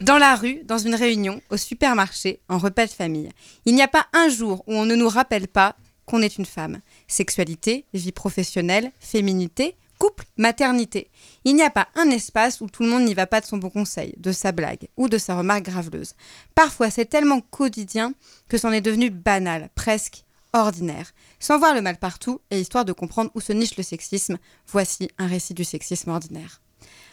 [0.00, 3.30] Dans la rue, dans une réunion, au supermarché, en repas de famille,
[3.64, 5.74] il n'y a pas un jour où on ne nous rappelle pas
[6.06, 6.80] qu'on est une femme.
[7.08, 11.10] Sexualité, vie professionnelle, féminité, couple, maternité.
[11.44, 13.58] Il n'y a pas un espace où tout le monde n'y va pas de son
[13.58, 16.14] bon conseil, de sa blague ou de sa remarque graveleuse.
[16.54, 18.14] Parfois, c'est tellement quotidien
[18.48, 21.12] que c'en est devenu banal, presque ordinaire.
[21.40, 25.08] Sans voir le mal partout et histoire de comprendre où se niche le sexisme, voici
[25.18, 26.60] un récit du sexisme ordinaire.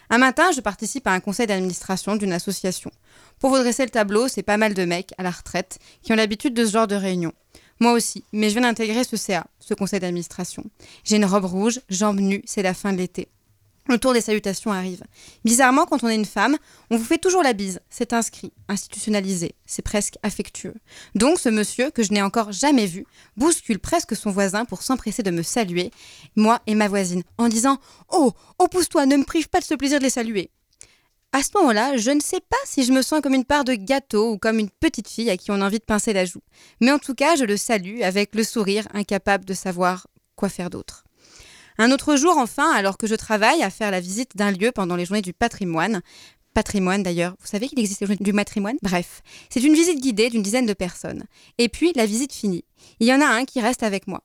[0.09, 2.91] Un matin, je participe à un conseil d'administration d'une association.
[3.39, 6.15] Pour vous dresser le tableau, c'est pas mal de mecs à la retraite qui ont
[6.15, 7.33] l'habitude de ce genre de réunion.
[7.79, 10.63] Moi aussi, mais je viens d'intégrer ce CA, ce conseil d'administration.
[11.03, 13.27] J'ai une robe rouge, jambes nues, c'est la fin de l'été.
[13.87, 15.03] Le tour des salutations arrive.
[15.43, 16.57] Bizarrement, quand on est une femme,
[16.89, 17.81] on vous fait toujours la bise.
[17.91, 20.73] C'est inscrit, institutionnalisé, c'est presque affectueux.
[21.13, 23.05] Donc ce monsieur, que je n'ai encore jamais vu,
[23.37, 25.91] bouscule presque son voisin pour s'empresser de me saluer,
[26.35, 27.77] moi et ma voisine, en disant
[28.09, 30.49] Oh, oh pousse-toi, ne me prive pas de ce plaisir de les saluer.
[31.35, 33.73] À ce moment-là, je ne sais pas si je me sens comme une part de
[33.73, 36.39] gâteau ou comme une petite fille à qui on a envie de pincer la joue.
[36.79, 40.07] Mais en tout cas, je le salue avec le sourire, incapable de savoir
[40.37, 41.03] quoi faire d'autre.
[41.77, 44.95] Un autre jour, enfin, alors que je travaille à faire la visite d'un lieu pendant
[44.95, 46.01] les journées du patrimoine,
[46.53, 48.77] patrimoine d'ailleurs, vous savez qu'il existe du matrimoine?
[48.81, 51.25] Bref, c'est une visite guidée d'une dizaine de personnes.
[51.57, 52.63] Et puis, la visite finie.
[53.01, 54.23] Il y en a un qui reste avec moi.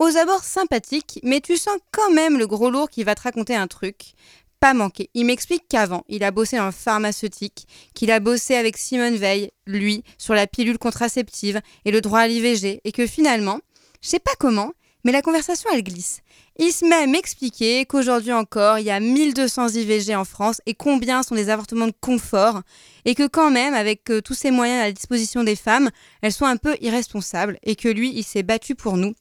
[0.00, 3.54] Aux abords sympathiques, mais tu sens quand même le gros lourd qui va te raconter
[3.54, 4.14] un truc.
[4.60, 5.08] Pas manqué.
[5.14, 10.02] Il m'explique qu'avant, il a bossé en pharmaceutique, qu'il a bossé avec Simone Veil, lui,
[10.18, 13.60] sur la pilule contraceptive et le droit à l'IVG, et que finalement,
[14.02, 14.72] je sais pas comment,
[15.04, 16.22] mais la conversation elle glisse.
[16.58, 20.74] Il se met à m'expliquer qu'aujourd'hui encore, il y a 1200 IVG en France et
[20.74, 22.62] combien sont des avortements de confort,
[23.04, 25.90] et que quand même, avec euh, tous ces moyens à la disposition des femmes,
[26.20, 29.14] elles sont un peu irresponsables, et que lui, il s'est battu pour nous,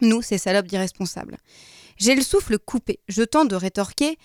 [0.00, 1.36] nous, ces salopes d'irresponsables.
[1.98, 3.00] J'ai le souffle coupé.
[3.08, 4.18] Je tente de rétorquer.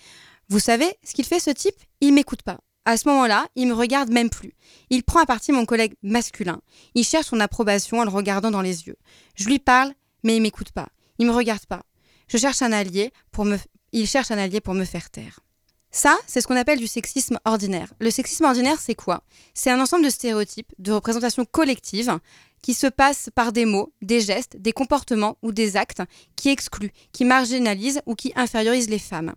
[0.48, 2.58] Vous savez, ce qu'il fait ce type Il m'écoute pas.
[2.84, 4.54] À ce moment-là, il me regarde même plus.
[4.90, 6.60] Il prend à partie mon collègue masculin.
[6.94, 8.96] Il cherche son approbation en le regardant dans les yeux.
[9.36, 10.88] Je lui parle, mais il m'écoute pas.
[11.18, 11.82] Il me regarde pas.
[12.28, 13.56] Je cherche un allié pour me
[13.94, 15.38] il cherche un allié pour me faire taire.
[15.92, 17.94] Ça, c'est ce qu'on appelle du sexisme ordinaire.
[18.00, 19.22] Le sexisme ordinaire, c'est quoi?
[19.54, 22.18] C'est un ensemble de stéréotypes, de représentations collectives
[22.60, 26.02] qui se passent par des mots, des gestes, des comportements ou des actes
[26.34, 29.34] qui excluent, qui marginalisent ou qui infériorisent les femmes.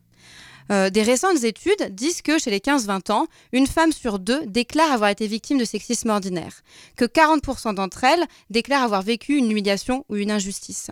[0.72, 4.92] Euh, des récentes études disent que chez les 15-20 ans, une femme sur deux déclare
[4.92, 6.62] avoir été victime de sexisme ordinaire,
[6.96, 10.92] que 40% d'entre elles déclarent avoir vécu une humiliation ou une injustice.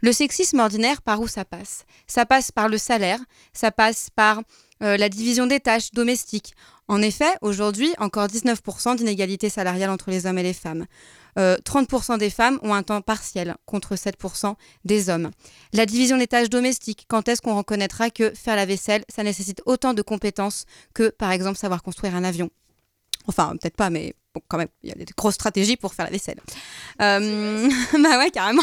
[0.00, 1.84] Le sexisme ordinaire, par où ça passe?
[2.06, 3.20] Ça passe par le salaire,
[3.52, 4.42] ça passe par
[4.82, 6.54] euh, la division des tâches domestiques.
[6.88, 10.86] En effet, aujourd'hui, encore 19% d'inégalité salariale entre les hommes et les femmes.
[11.38, 15.30] Euh, 30% des femmes ont un temps partiel, contre 7% des hommes.
[15.72, 19.62] La division des tâches domestiques, quand est-ce qu'on reconnaîtra que faire la vaisselle, ça nécessite
[19.66, 22.50] autant de compétences que, par exemple, savoir construire un avion?
[23.26, 26.06] Enfin, peut-être pas, mais bon, quand même, il y a des grosses stratégies pour faire
[26.06, 26.40] la vaisselle.
[27.02, 27.68] Euh,
[28.02, 28.62] bah ouais, carrément.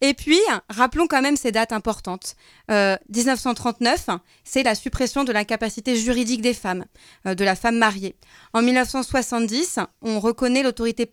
[0.00, 0.38] Et puis,
[0.68, 2.36] rappelons quand même ces dates importantes.
[2.70, 4.06] Euh, 1939,
[4.44, 6.84] c'est la suppression de l'incapacité juridique des femmes,
[7.26, 8.16] euh, de la femme mariée.
[8.52, 11.06] En 1970, on reconnaît l'autorité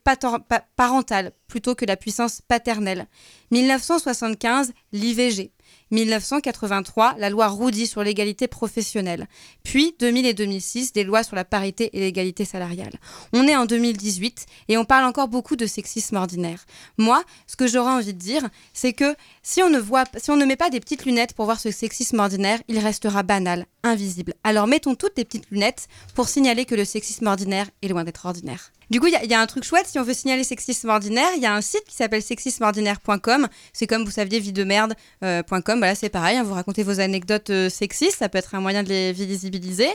[0.76, 3.08] parentale plutôt que la puissance paternelle.
[3.52, 5.52] 1975, l'IVG.
[5.92, 9.28] 1983, la loi Roudy sur l'égalité professionnelle.
[9.64, 12.94] Puis 2000 et 2006, des lois sur la parité et l'égalité salariale.
[13.34, 16.66] On est en 2018 et on parle encore beaucoup de sexisme ordinaire.
[16.98, 19.16] Moi, ce que j'aurais envie de dire, c'est que
[19.48, 21.70] si on ne voit, si on ne met pas des petites lunettes pour voir ce
[21.70, 24.34] sexisme ordinaire, il restera banal, invisible.
[24.44, 28.26] Alors mettons toutes des petites lunettes pour signaler que le sexisme ordinaire est loin d'être
[28.26, 28.72] ordinaire.
[28.92, 31.42] Du coup, il y, a- un truc chouette, si on veut signaler sexisme ordinaire, il
[31.42, 33.48] y a un site qui s'appelle sexismeordinaire.com.
[33.74, 35.78] C'est comme vous saviez, videmerde.com.
[35.80, 38.84] Voilà, c'est pareil, hein, vous racontez vos anecdotes euh, sexistes, ça peut être un moyen
[38.84, 39.88] de les visibiliser.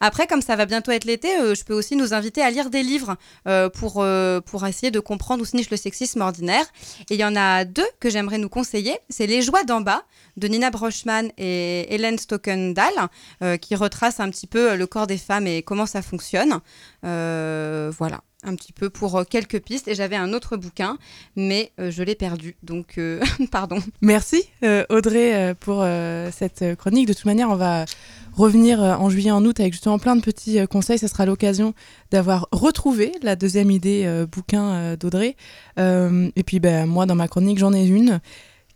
[0.00, 2.70] Après, comme ça va bientôt être l'été, euh, je peux aussi nous inviter à lire
[2.70, 6.64] des livres euh, pour, euh, pour essayer de comprendre où se niche le sexisme ordinaire.
[7.10, 8.97] Et il y en a deux que j'aimerais nous conseiller.
[9.08, 10.04] C'est Les joies d'en bas
[10.36, 12.92] de Nina Brochman et Hélène Stockendal,
[13.42, 16.60] euh, qui retrace un petit peu le corps des femmes et comment ça fonctionne.
[17.04, 19.88] Euh, voilà, un petit peu pour euh, quelques pistes.
[19.88, 20.98] Et j'avais un autre bouquin,
[21.36, 22.56] mais euh, je l'ai perdu.
[22.62, 23.20] Donc, euh,
[23.50, 23.78] pardon.
[24.00, 27.08] Merci euh, Audrey euh, pour euh, cette euh, chronique.
[27.08, 27.84] De toute manière, on va
[28.34, 30.98] revenir euh, en juillet, en août avec justement plein de petits euh, conseils.
[30.98, 31.74] Ça sera l'occasion
[32.10, 35.36] d'avoir retrouvé la deuxième idée euh, bouquin euh, d'Audrey.
[35.78, 38.20] Euh, et puis ben, moi, dans ma chronique, j'en ai une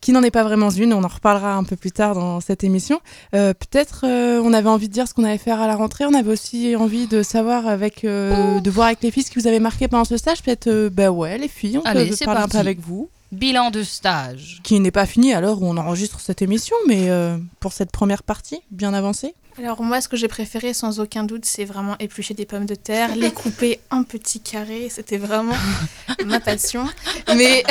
[0.03, 0.93] qui n'en est pas vraiment une.
[0.93, 3.01] On en reparlera un peu plus tard dans cette émission.
[3.35, 6.05] Euh, Peut-être euh, on avait envie de dire ce qu'on allait faire à la rentrée.
[6.05, 9.39] On avait aussi envie de savoir avec, euh, de voir avec les filles ce qui
[9.39, 10.43] vous avez marqué pendant ce stage.
[10.43, 13.71] Peut-être, euh, ben ouais, les filles, on Allez, peut parler un peu avec vous Bilan
[13.71, 14.61] de stage.
[14.63, 17.91] qui n'est pas fini à l'heure où on enregistre cette émission, mais euh, pour cette
[17.91, 19.35] première partie, bien avancée.
[19.59, 22.75] Alors moi, ce que j'ai préféré, sans aucun doute, c'est vraiment éplucher des pommes de
[22.75, 24.89] terre, les couper en petits carrés.
[24.89, 25.55] C'était vraiment
[26.25, 26.89] ma passion.
[27.37, 27.63] Mais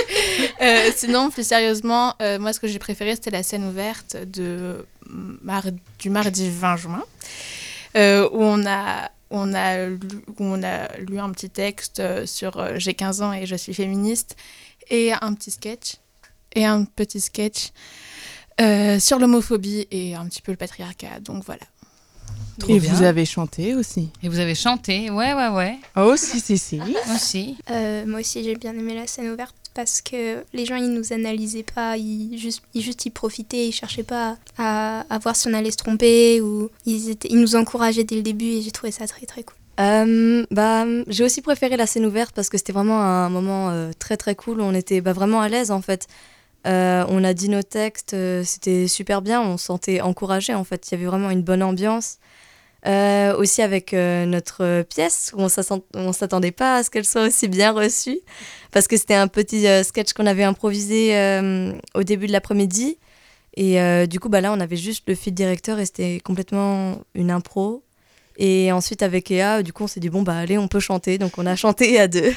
[0.62, 4.86] euh, sinon, plus sérieusement, euh, moi, ce que j'ai préféré, c'était la scène ouverte de
[5.10, 5.64] mar-
[5.98, 7.04] du mardi 20 juin,
[7.96, 9.98] euh, où on a on a, lu,
[10.38, 14.36] où on a lu un petit texte sur J'ai 15 ans et je suis féministe,
[14.88, 15.96] et un petit sketch,
[16.54, 17.72] et un petit sketch
[18.60, 21.20] euh, sur l'homophobie et un petit peu le patriarcat.
[21.20, 21.62] Donc voilà.
[22.58, 22.92] Trop Et bien.
[22.92, 24.08] vous avez chanté aussi.
[24.22, 26.80] Et vous avez chanté, ouais, ouais, ouais, Oh, si, si, si.
[27.14, 27.56] aussi.
[27.70, 31.12] Euh, moi aussi, j'ai bien aimé la scène ouverte parce que les gens, ils nous
[31.12, 35.48] analysaient pas, ils juste, ils, juste, ils profitaient, ils cherchaient pas à, à voir si
[35.48, 38.70] on allait se tromper ou ils, étaient, ils nous encourageaient dès le début et j'ai
[38.70, 39.56] trouvé ça très très cool.
[39.78, 43.90] Euh, bah, j'ai aussi préféré la scène ouverte parce que c'était vraiment un moment euh,
[43.98, 44.62] très très cool.
[44.62, 46.08] On était bah, vraiment à l'aise en fait.
[46.66, 49.40] Euh, on a dit nos textes, euh, c'était super bien.
[49.40, 50.88] On se sentait encouragé en fait.
[50.88, 52.18] Il y avait vraiment une bonne ambiance.
[52.86, 57.48] Euh, aussi avec notre pièce, où on ne s'attendait pas à ce qu'elle soit aussi
[57.48, 58.20] bien reçue,
[58.70, 61.10] parce que c'était un petit sketch qu'on avait improvisé
[61.94, 62.98] au début de l'après-midi.
[63.56, 67.32] Et du coup, bah, là, on avait juste le fil directeur et c'était complètement une
[67.32, 67.82] impro.
[68.36, 71.18] Et ensuite, avec Ea, du coup, on s'est dit, bon, bah allez, on peut chanter.
[71.18, 72.34] Donc, on a chanté à deux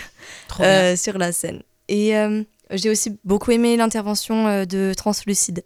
[0.96, 1.62] sur la scène.
[1.90, 2.16] Et
[2.72, 5.64] j'ai aussi beaucoup aimé l'intervention de Translucide,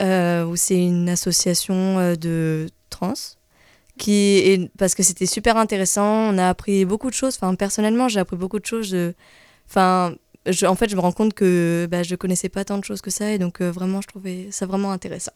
[0.00, 3.14] où c'est une association de trans
[3.98, 6.32] qui parce que c'était super intéressant.
[6.32, 7.36] On a appris beaucoup de choses.
[7.36, 8.96] Enfin, personnellement, j'ai appris beaucoup de choses.
[9.68, 10.14] enfin,
[10.66, 13.10] en fait, je me rends compte que bah, je connaissais pas tant de choses que
[13.10, 15.32] ça, et donc euh, vraiment, je trouvais ça vraiment intéressant.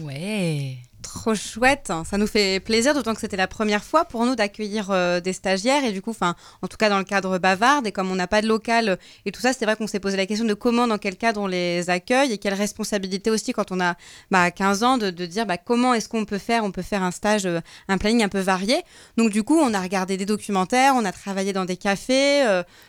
[0.00, 0.76] Ouais.
[1.02, 4.88] Trop chouette, ça nous fait plaisir, d'autant que c'était la première fois pour nous d'accueillir
[4.90, 5.84] euh, des stagiaires.
[5.84, 8.26] Et du coup, enfin, en tout cas dans le cadre bavarde et comme on n'a
[8.26, 10.54] pas de local euh, et tout ça, c'est vrai qu'on s'est posé la question de
[10.54, 13.94] comment, dans quel cadre on les accueille et quelle responsabilité aussi quand on a
[14.30, 17.10] bah, 15 ans de, dire bah, comment est-ce qu'on peut faire, on peut faire un
[17.10, 18.82] stage, euh, un planning un peu varié.
[19.18, 22.42] Donc du coup, on a regardé des documentaires, on a travaillé dans des cafés,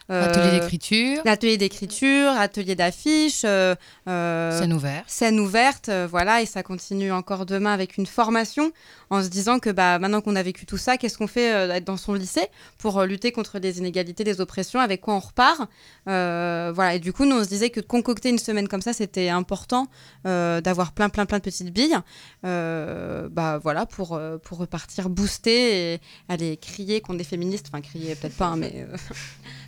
[0.08, 7.46] atelier d'écriture, atelier d'écriture, atelier d'affiches, scène ouverte, scène ouverte, voilà, et ça continue encore
[7.46, 8.72] demain avec une formation
[9.10, 11.80] en se disant que bah, maintenant qu'on a vécu tout ça, qu'est-ce qu'on fait euh,
[11.80, 15.70] dans son lycée pour euh, lutter contre les inégalités, les oppressions, avec quoi on repart.
[16.08, 16.96] Euh, voilà.
[16.96, 19.88] Et du coup, nous, on se disait que concocter une semaine comme ça, c'était important
[20.26, 21.98] d'avoir plein, plein, plein de petites billes
[22.44, 27.68] bah, voilà, pour, pour repartir booster et aller crier qu'on est féministe.
[27.70, 28.86] Enfin, crier peut-être pas, hein, mais...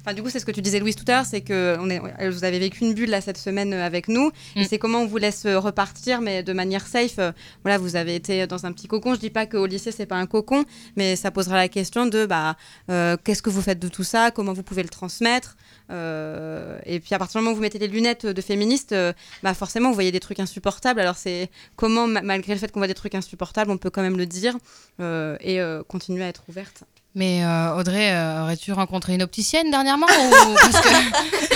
[0.01, 1.89] Enfin, du coup, c'est ce que tu disais, Louise, tout à l'heure, c'est que on
[1.89, 4.63] est, vous avez vécu une bulle là cette semaine avec nous, et mm.
[4.69, 7.19] c'est comment on vous laisse repartir, mais de manière safe.
[7.63, 9.15] Voilà, vous avez été dans un petit cocon.
[9.15, 10.65] Je dis pas qu'au lycée c'est pas un cocon,
[10.95, 12.55] mais ça posera la question de bah
[12.89, 15.55] euh, qu'est-ce que vous faites de tout ça, comment vous pouvez le transmettre?
[15.91, 19.13] Euh, et puis à partir du moment où vous mettez les lunettes de féministe, euh,
[19.43, 20.99] bah forcément vous voyez des trucs insupportables.
[20.99, 24.17] Alors c'est comment malgré le fait qu'on voit des trucs insupportables, on peut quand même
[24.17, 24.57] le dire
[24.99, 26.83] et continuer à être ouverte.
[27.15, 27.43] Mais
[27.75, 28.11] Audrey,
[28.41, 30.53] aurais-tu rencontré une opticienne dernièrement ou...
[30.55, 30.85] Parce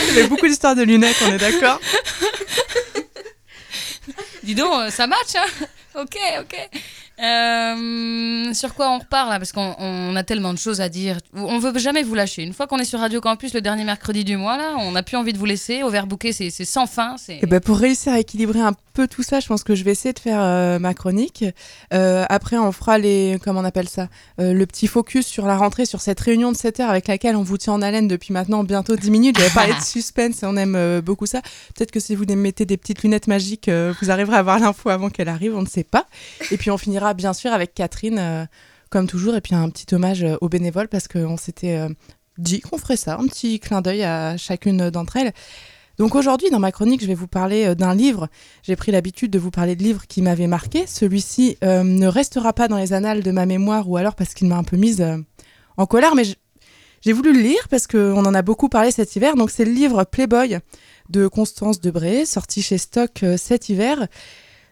[0.10, 1.80] Il y a beaucoup d'histoires de lunettes, on est d'accord
[4.44, 6.54] Dis donc, ça match, hein ok, ok.
[7.22, 11.18] Euh, sur quoi on repart là Parce qu'on a tellement de choses à dire.
[11.36, 12.42] On veut jamais vous lâcher.
[12.42, 15.04] Une fois qu'on est sur Radio Campus le dernier mercredi du mois, là, on n'a
[15.04, 15.82] plus envie de vous laisser.
[16.08, 17.16] Bouquet, c'est sans fin.
[17.30, 19.84] Et eh ben pour réussir à équilibrer un peu tout ça, je pense que je
[19.84, 21.46] vais essayer de faire euh, ma chronique.
[21.94, 23.38] Euh, après, on fera les.
[23.44, 24.10] Comment on appelle ça
[24.40, 27.44] Le petit focus sur la rentrée, sur cette réunion de 7 heures avec laquelle on
[27.44, 29.38] vous tient en haleine depuis maintenant bientôt 10 minutes.
[29.38, 31.42] J'avais parlé de suspense et on aime beaucoup ça.
[31.76, 35.10] Peut-être que si vous mettez des petites lunettes magiques, vous arriverez à avoir l'info avant
[35.10, 36.08] qu'elle arrive, on ne sait pas.
[36.52, 38.46] Et puis on finira bien sûr avec Catherine, euh,
[38.90, 41.90] comme toujours, et puis un petit hommage euh, aux bénévoles parce qu'on s'était euh,
[42.38, 45.34] dit qu'on ferait ça, un petit clin d'œil à chacune d'entre elles.
[46.00, 48.28] Donc aujourd'hui, dans ma chronique, je vais vous parler d'un livre.
[48.64, 50.88] J'ai pris l'habitude de vous parler de livres qui m'avaient marqué.
[50.88, 54.58] Celui-ci ne restera pas dans les annales de ma mémoire ou alors parce qu'il m'a
[54.58, 55.06] un peu mise
[55.78, 56.24] en colère, mais
[57.02, 59.36] j'ai voulu le lire parce qu'on en a beaucoup parlé cet hiver.
[59.36, 60.58] Donc c'est le livre Playboy
[61.12, 64.08] de Constance Debré, sorti chez Stock cet hiver.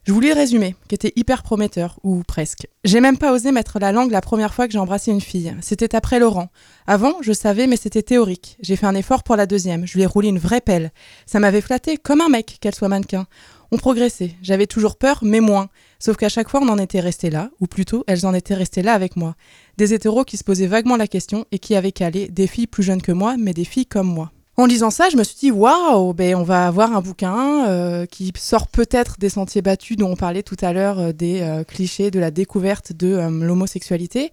[0.04, 2.68] Je voulais résumer, qui était hyper prometteur, ou presque.
[2.84, 5.56] J'ai même pas osé mettre la langue la première fois que j'ai embrassé une fille.
[5.62, 6.50] C'était après Laurent.
[6.88, 8.58] Avant, je savais, mais c'était théorique.
[8.62, 9.86] J'ai fait un effort pour la deuxième.
[9.86, 10.92] Je lui ai roulé une vraie pelle.
[11.28, 13.28] Ça m'avait flatté comme un mec qu'elle soit mannequin.
[13.72, 14.32] On progressait.
[14.42, 15.70] J'avais toujours peur, mais moins.
[16.00, 18.82] Sauf qu'à chaque fois, on en était resté là, ou plutôt, elles en étaient restées
[18.82, 19.36] là avec moi.
[19.78, 22.82] Des hétéros qui se posaient vaguement la question et qui avaient calé des filles plus
[22.82, 24.32] jeunes que moi, mais des filles comme moi.
[24.58, 28.06] En lisant ça, je me suis dit waouh, ben on va avoir un bouquin euh,
[28.06, 31.64] qui sort peut-être des sentiers battus dont on parlait tout à l'heure, euh, des euh,
[31.64, 34.32] clichés de la découverte de l'homosexualité.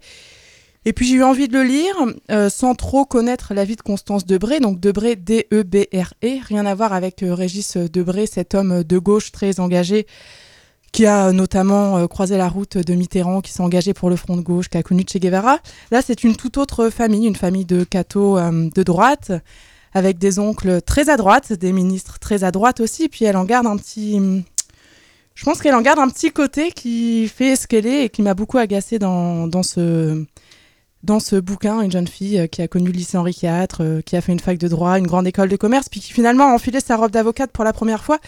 [0.85, 4.25] Et puis j'ai eu envie de le lire sans trop connaître la vie de Constance
[4.25, 9.59] Debré, donc Debré D-E-B-R-E, rien à voir avec Régis Debré, cet homme de gauche très
[9.59, 10.07] engagé
[10.93, 14.41] qui a notamment croisé la route de Mitterrand, qui s'est engagé pour le front de
[14.41, 15.59] gauche, qui a connu Che Guevara.
[15.91, 19.33] Là, c'est une toute autre famille, une famille de cathos de droite,
[19.93, 23.45] avec des oncles très à droite, des ministres très à droite aussi, puis elle en
[23.45, 24.19] garde un petit...
[25.35, 28.21] Je pense qu'elle en garde un petit côté qui fait ce qu'elle est et qui
[28.21, 30.25] m'a beaucoup agacée dans, dans, ce,
[31.03, 34.01] dans ce bouquin, une jeune fille euh, qui a connu le lycée Henri IV, euh,
[34.01, 36.49] qui a fait une fac de droit, une grande école de commerce, puis qui finalement
[36.49, 38.19] a enfilé sa robe d'avocate pour la première fois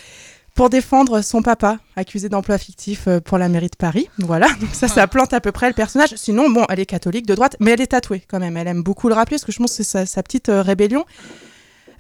[0.56, 4.10] pour défendre son papa, accusé d'emploi fictif euh, pour la mairie de Paris.
[4.20, 6.14] Voilà, donc ça, ça plante à peu près le personnage.
[6.16, 8.58] Sinon, bon, elle est catholique de droite, mais elle est tatouée quand même.
[8.58, 11.06] Elle aime beaucoup le rappeler, parce que je pense que c'est sa, petite rébellion.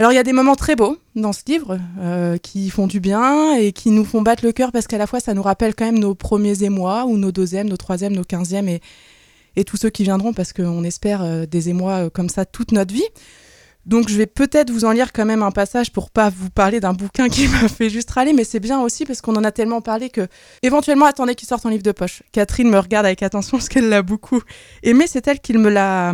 [0.01, 2.99] Alors il y a des moments très beaux dans ce livre euh, qui font du
[2.99, 5.75] bien et qui nous font battre le cœur parce qu'à la fois ça nous rappelle
[5.75, 8.81] quand même nos premiers émois ou nos deuxièmes, nos troisièmes, nos quinzièmes et,
[9.55, 12.71] et tous ceux qui viendront parce qu'on espère euh, des émois euh, comme ça toute
[12.71, 13.05] notre vie.
[13.85, 16.79] Donc je vais peut-être vous en lire quand même un passage pour pas vous parler
[16.79, 19.51] d'un bouquin qui m'a fait juste râler, mais c'est bien aussi parce qu'on en a
[19.51, 20.27] tellement parlé que
[20.63, 22.23] éventuellement attendez qu'il sorte en livre de poche.
[22.31, 24.41] Catherine me regarde avec attention parce qu'elle l'a beaucoup
[24.81, 26.11] aimé, c'est elle qui me l'a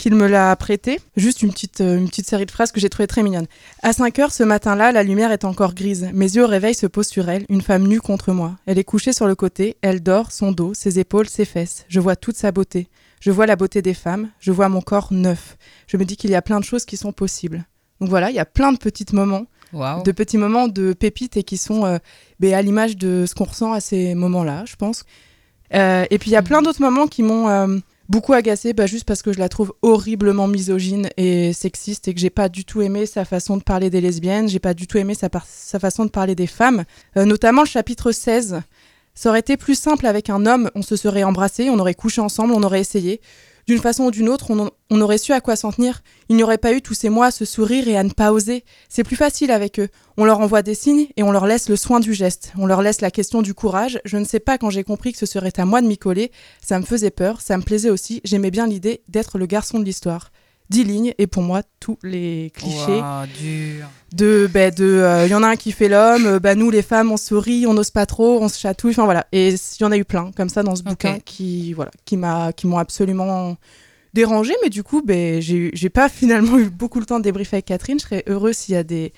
[0.00, 0.98] qu'il me l'a prêté.
[1.16, 3.46] Juste une petite, euh, une petite série de phrases que j'ai trouvées très mignonnes.
[3.82, 6.08] À 5 heures ce matin-là, la lumière est encore grise.
[6.14, 8.56] Mes yeux au réveil se posent sur elle, une femme nue contre moi.
[8.64, 11.84] Elle est couchée sur le côté, elle dort, son dos, ses épaules, ses fesses.
[11.88, 12.88] Je vois toute sa beauté.
[13.20, 15.58] Je vois la beauté des femmes, je vois mon corps neuf.
[15.86, 17.66] Je me dis qu'il y a plein de choses qui sont possibles.
[18.00, 19.44] Donc voilà, il y a plein de petits moments,
[19.74, 21.98] de petits moments de pépites et qui sont euh,
[22.38, 25.04] ben, à l'image de ce qu'on ressent à ces moments-là, je pense.
[25.74, 27.78] Euh, et puis il y a plein d'autres moments qui m'ont euh,
[28.10, 32.20] beaucoup agacée, bah, juste parce que je la trouve horriblement misogyne et sexiste et que
[32.20, 34.98] j'ai pas du tout aimé sa façon de parler des lesbiennes, j'ai pas du tout
[34.98, 35.30] aimé sa,
[35.78, 36.84] façon de parler des femmes,
[37.16, 38.60] Euh, notamment le chapitre 16.
[39.14, 42.20] Ça aurait été plus simple avec un homme, on se serait embrassé, on aurait couché
[42.20, 43.20] ensemble, on aurait essayé.
[43.70, 46.02] D'une façon ou d'une autre, on, aurait su à quoi s'en tenir.
[46.28, 48.32] Il n'y aurait pas eu tous ces mois à se sourire et à ne pas
[48.32, 48.64] oser.
[48.88, 49.86] C'est plus facile avec eux.
[50.16, 52.52] On leur envoie des signes et on leur laisse le soin du geste.
[52.58, 54.00] On leur laisse la question du courage.
[54.04, 56.32] Je ne sais pas quand j'ai compris que ce serait à moi de m'y coller.
[56.60, 58.20] Ça me faisait peur, ça me plaisait aussi.
[58.24, 60.32] J'aimais bien l'idée d'être le garçon de l'histoire.
[60.70, 63.86] Dix lignes et pour moi tous les clichés dur.
[64.14, 66.70] de ben de euh, il y en a un qui fait l'homme euh, bah nous
[66.70, 69.26] les femmes on sourit on n'ose pas trop on se chatouille enfin voilà.
[69.32, 72.16] Et il y en a eu plein comme ça dans ce bouquin qui voilà qui
[72.16, 73.56] m'a qui m'ont absolument
[74.14, 77.24] dérangé mais du coup ben j'ai eu- j'ai pas finalement eu beaucoup le temps de
[77.24, 77.98] débriefer avec Catherine.
[77.98, 79.12] Je serais heureuse s'il y a des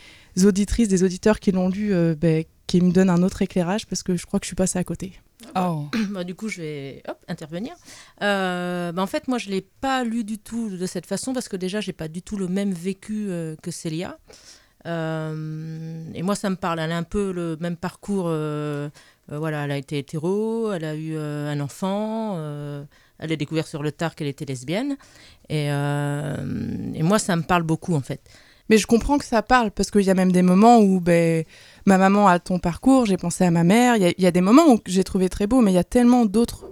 [0.45, 4.03] auditrices des auditeurs qui l'ont lu euh, ben, qui me donnent un autre éclairage parce
[4.03, 5.13] que je crois que je suis passée à côté
[5.57, 5.87] Oh.
[6.11, 7.75] Bah, du coup, je vais hop, intervenir.
[8.23, 11.33] Euh, bah, en fait, moi, je ne l'ai pas lu du tout de cette façon
[11.33, 14.19] parce que déjà, j'ai pas du tout le même vécu euh, que Célia.
[14.87, 16.81] Euh, et moi, ça me parle.
[16.81, 18.27] Elle a un peu le même parcours.
[18.29, 18.89] euh,
[19.31, 22.83] euh, voilà, elle a été hétéro, elle a eu euh, un enfant, euh,
[23.21, 24.97] elle a découvert sur le tard qu'elle était lesbienne.
[25.49, 26.37] Et, euh,
[26.95, 28.21] et moi, ça me parle beaucoup, en fait.
[28.69, 31.45] Mais je comprends que ça parle, parce qu'il y a même des moments où ben,
[31.87, 33.97] ma maman a ton parcours, j'ai pensé à ma mère.
[33.97, 36.25] Il y a- des moments où j'ai trouvé très beau, mais il y a tellement
[36.27, 36.67] d'autres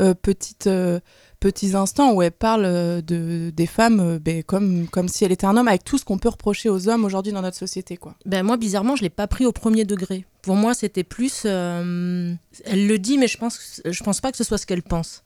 [0.00, 1.00] euh, petites, euh,
[1.38, 5.46] petits instants où elle parle euh, de, des femmes ben, comme, comme si elle était
[5.46, 7.96] un homme, avec tout ce qu'on peut reprocher aux hommes aujourd'hui dans notre société.
[7.98, 8.14] quoi.
[8.24, 10.24] Ben moi, bizarrement, je l'ai pas pris au premier degré.
[10.42, 11.44] Pour moi, c'était plus.
[11.44, 12.38] elle
[12.86, 15.22] le dit, mais je pense, je pense pas que ce soit ce qu'elle pense.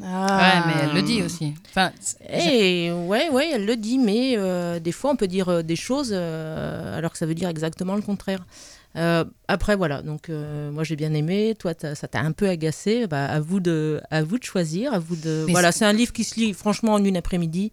[0.00, 0.06] Ouais,
[0.66, 1.54] mais elle le dit aussi.
[1.70, 1.92] Enfin,
[2.28, 5.76] Et ouais, ouais, elle le dit, mais euh, des fois, on peut dire euh, des
[5.76, 8.44] choses euh, alors que ça veut dire exactement le contraire.
[8.96, 10.02] Euh, après, voilà.
[10.02, 11.54] Donc, euh, moi, j'ai bien aimé.
[11.58, 13.06] Toi, ça t'a un peu agacé.
[13.06, 14.94] Bah, à vous de, à vous de choisir.
[14.94, 15.44] À vous de.
[15.46, 17.72] Mais voilà, c'est un livre qui se lit franchement en une après-midi.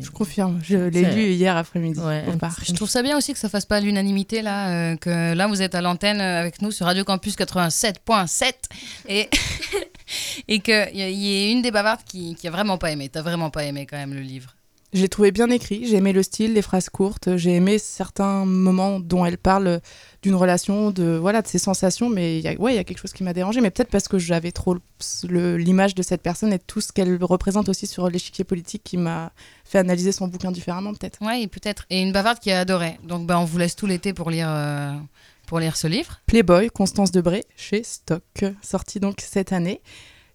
[0.00, 2.00] Je confirme, je l'ai lu hier après-midi.
[2.00, 2.24] Ouais.
[2.66, 5.60] Je trouve ça bien aussi que ça fasse pas l'unanimité là, euh, que là vous
[5.60, 8.52] êtes à l'antenne avec nous sur Radio Campus 87.7
[9.08, 9.28] et
[10.48, 13.08] et qu'il y, a- y ait une des bavardes qui, qui a vraiment pas aimé.
[13.08, 14.54] T'as vraiment pas aimé quand même le livre.
[14.92, 19.00] J'ai trouvé bien écrit, j'ai aimé le style, les phrases courtes, j'ai aimé certains moments
[19.00, 19.80] dont elle parle
[20.22, 22.84] d'une relation, de voilà, de ses sensations, mais il y a, ouais, il y a
[22.84, 24.76] quelque chose qui m'a dérangé, mais peut-être parce que j'avais trop
[25.28, 29.32] l'image de cette personne et tout ce qu'elle représente aussi sur l'échiquier politique qui m'a
[29.64, 31.18] fait analyser son bouquin différemment, peut-être.
[31.22, 31.86] Ouais, peut-être.
[31.90, 32.98] Et une bavarde qui a adoré.
[33.02, 34.92] Donc ben on vous laisse tout l'été pour lire euh,
[35.54, 36.20] pour lire ce livre.
[36.26, 39.82] Playboy, Constance Debré, chez Stock, sorti donc cette année.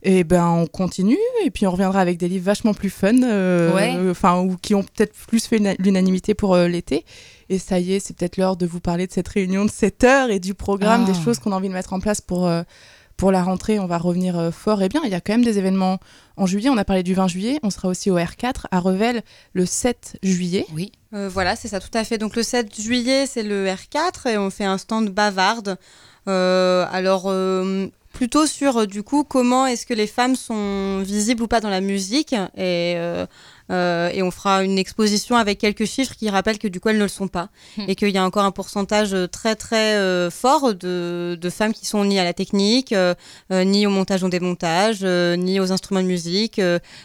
[0.02, 3.76] Et ben on continue et puis on reviendra avec des livres vachement plus fun, euh,
[3.76, 3.98] Ouais.
[4.12, 7.04] enfin ou qui ont peut-être plus fait una- l'unanimité pour euh, l'été.
[7.50, 10.06] Et ça y est, c'est peut-être l'heure de vous parler de cette réunion de 7
[10.06, 11.12] heures et du programme, Ah.
[11.12, 12.62] des choses qu'on a envie de mettre en place pour euh,
[13.20, 13.80] pour la rentrée.
[13.80, 15.02] On va revenir euh, fort et bien.
[15.04, 16.00] Il y a quand même des événements
[16.38, 16.70] en juillet.
[16.70, 17.60] On a parlé du 20 juillet.
[17.62, 19.22] On sera aussi au R4 à Revel
[19.54, 20.66] le 7 juillet.
[20.74, 20.94] Oui.
[21.14, 22.18] Euh, voilà, c'est ça, tout à fait.
[22.18, 25.78] Donc le 7 juillet, c'est le R4 et on fait un stand bavarde.
[26.30, 27.32] Euh, alors,
[28.14, 31.82] plutôt sur, du coup, comment est-ce que les femmes sont visibles ou pas dans la
[31.82, 32.34] musique.
[32.58, 32.96] Et,
[33.72, 36.98] euh, et on fera une exposition avec quelques chiffres qui rappellent que, du coup, elles
[36.98, 37.50] ne le sont pas.
[37.78, 37.86] Hmm.
[37.88, 41.74] Et qu'il y a encore un pourcentage euh, très, très euh, fort de, de femmes
[41.74, 43.14] qui sont ni à la technique, euh,
[43.52, 46.62] ni au montage ou démontage, ni aux instruments de musique.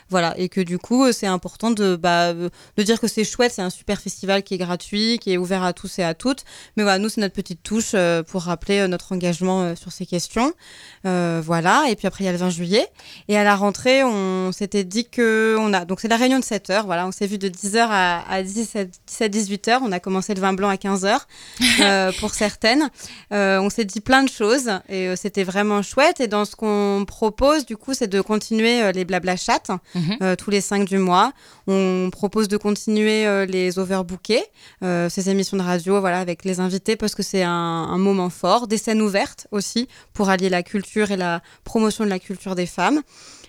[0.09, 0.35] voilà.
[0.39, 1.97] Et que, du coup, c'est important de...
[1.97, 5.37] Bah, de dire que c'est chouette, c'est un super festival qui est gratuit, qui est
[5.37, 6.45] ouvert à tous et à toutes.
[6.77, 7.95] Mais voilà, nous, c'est notre petite touche
[8.29, 10.53] pour rappeler notre engagement sur ces questions.
[11.05, 12.87] Voilà, et puis après, il y a le 20 juillet.
[13.29, 15.85] Et à la rentrée, on s'était dit que on a.
[15.85, 16.87] Donc, c'est la réunion de 7 heures.
[16.87, 19.79] Voilà, on s'est vu de 10h à, à 17-18h.
[19.83, 21.19] On a commencé le vin blanc à 15h
[21.81, 22.91] euh, pour certaines.
[23.33, 26.21] Euh, on s'est dit plein de choses et euh, c'était vraiment chouette.
[26.21, 29.55] Et dans ce qu'on propose, du coup, c'est de continuer les blabla chats
[29.95, 30.37] Mhm.
[30.37, 31.33] tous les 5 du mois.
[31.67, 34.45] On propose de continuer les overbookés,
[34.83, 38.67] ces émissions de radio, voilà, avec les invités parce que c'est un, un moment fort.
[38.69, 42.67] Des scènes ouvertes aussi pour allier la culture et la promotion de la culture des
[42.67, 43.01] femmes.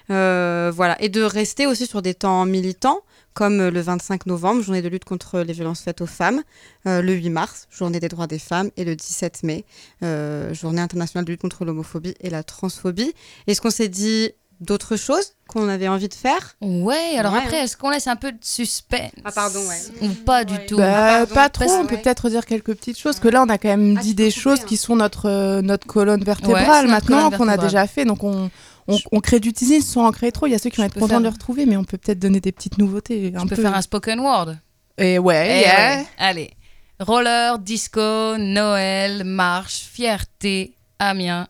[0.10, 3.02] Euh, voilà, et de rester aussi sur des temps militants
[3.36, 6.42] comme euh, le 25 novembre, journée de lutte contre les violences faites aux femmes,
[6.88, 9.66] euh, le 8 mars, journée des droits des femmes, et le 17 mai,
[10.04, 13.14] euh, journée internationale de lutte contre l'homophobie et la transphobie.
[13.46, 14.32] Est-ce qu'on s'est dit
[14.62, 16.56] d'autres choses qu'on avait envie de faire?
[16.62, 20.08] Ouais, alors Ouais, après, est-ce qu'on laisse un peu de suspense Ah, pardon, ouais.
[20.08, 20.78] Ou pas du tout?
[20.78, 21.34] Bah, pardon.
[21.34, 22.02] pas trop, on peut ouais.
[22.02, 24.40] peut-être dire quelques petites choses, que là on a quand même Ah, dit des couper,
[24.40, 24.66] choses hein.
[24.66, 28.50] qui sont notre, euh, notre colonne vertébrale maintenant, qu'on a déjà fait, donc on,
[28.88, 30.46] on, on crée du teasing sans en créer trop.
[30.48, 31.78] Il y a ceux qui vont Je être peux contents faire- de le retrouver, mais
[31.78, 33.32] on peut peut-être donner des petites nouveautés.
[33.34, 33.62] Je un peux peu.
[33.62, 34.56] faire un spoken word.
[34.98, 35.98] Et ouais, Eh yeah.
[36.00, 36.06] ouais.
[36.18, 36.52] Allez.
[37.00, 41.48] Roller, disco, Noël, marche, fierté, Amiens,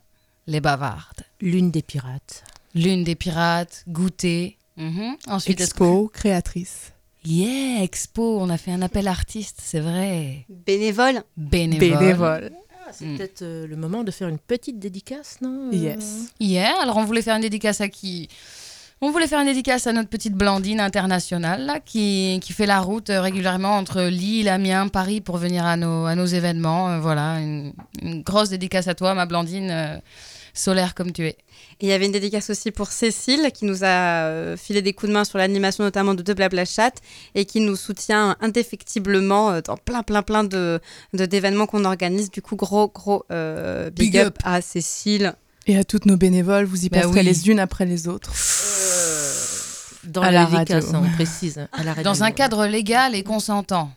[0.47, 1.21] les bavardes.
[1.41, 2.43] L'une des pirates.
[2.73, 4.57] Lune des pirates, goûter.
[4.77, 5.15] Mhm.
[5.27, 6.91] Ensuite, que- Expo, créatrice.
[7.23, 10.45] Yeah, expo, on a fait un appel artiste, c'est vrai.
[10.49, 11.79] Bénévole Bénévole.
[11.99, 12.51] Bénévole.
[12.91, 13.17] C'est Mm.
[13.17, 16.25] peut-être euh, le moment de faire une petite dédicace, non euh, Yes.
[16.39, 18.27] Yeah, alors on voulait faire une dédicace à qui?
[19.01, 22.79] On voulait faire une dédicace à notre petite Blandine internationale là, qui, qui fait la
[22.79, 26.89] route euh, régulièrement entre Lille, Amiens, Paris pour venir à nos, à nos événements.
[26.89, 29.97] Euh, voilà, une, une grosse dédicace à toi, ma Blandine, euh,
[30.53, 31.37] solaire comme tu es.
[31.81, 33.87] Et il y avait une dédicace aussi pour Cécile qui nous a
[34.27, 36.93] euh, filé des coups de main sur l'animation notamment de De Blabla Chat
[37.35, 40.79] et qui nous soutient indéfectiblement euh, dans plein plein plein de
[41.13, 42.31] d'événements qu'on organise.
[42.31, 44.27] Du coup, gros gros euh, big, Big up.
[44.27, 44.37] up.
[44.45, 45.33] à Cécile.
[45.67, 47.25] Et à toutes nos bénévoles, vous y Bah passerez oui.
[47.25, 48.31] les unes après les autres.
[50.05, 50.99] Dans À la, la dédicace, radio.
[51.03, 51.67] on précise.
[51.73, 52.03] à la radio.
[52.03, 53.89] Dans un cadre légal et consentant.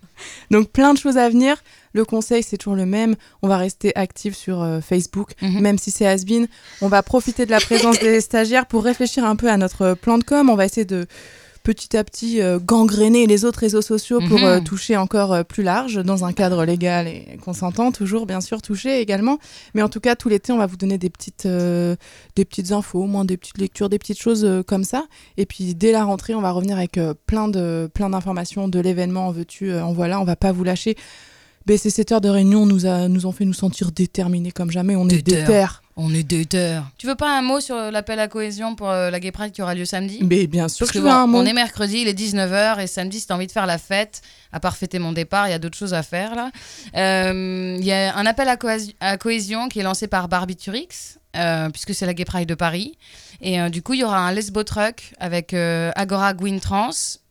[0.50, 1.56] Donc plein de choses à venir.
[1.92, 3.14] Le conseil, c'est toujours le même.
[3.42, 5.60] On va rester actif sur euh, Facebook, Mhm.
[5.60, 6.46] même si c'est has-been.
[6.82, 10.18] On va profiter de la présence des stagiaires pour réfléchir un peu à notre plan
[10.18, 10.50] de com.
[10.50, 11.06] On va essayer de
[11.64, 14.44] petit à petit euh, gangréner les autres réseaux sociaux pour Mhm.
[14.44, 18.62] euh, toucher encore euh, plus large, dans un cadre légal et consentant, toujours bien sûr
[18.62, 19.38] toucher également.
[19.74, 21.94] Mais en tout cas, tout l'été, on va vous donner des petites, euh,
[22.36, 25.04] des petites infos, au moins des petites lectures, des petites choses euh, comme ça.
[25.36, 28.78] Et puis dès la rentrée, on va revenir avec euh, plein de plein d'informations de
[28.80, 30.20] l'événement en veux-tu, euh, en voilà.
[30.20, 30.96] On va pas vous lâcher.
[31.68, 34.70] Ben, ces 7 heures de réunion nous, a, nous ont fait nous sentir déterminés comme
[34.70, 34.96] jamais.
[34.96, 35.66] On est Déter.
[36.00, 36.78] On est déter.
[36.96, 39.62] Tu veux pas un mot sur l'appel à cohésion pour euh, la Gay Pride qui
[39.62, 40.20] aura lieu samedi?
[40.22, 41.38] Mais bien sûr Parce que bon, un mot.
[41.38, 44.22] on est mercredi, il est 19h et samedi, si t'as envie de faire la fête,
[44.52, 46.50] à part fêter mon départ, il y a d'autres choses à faire là.
[46.96, 51.18] Euh, Il y a un appel à, cohési- à cohésion qui est lancé par Barbiturix,
[51.36, 52.96] euh, puisque c'est la Gay Pride de Paris.
[53.40, 56.90] Et euh, du coup, il y aura un lesbo truck avec euh, Agora Gwyn Trans.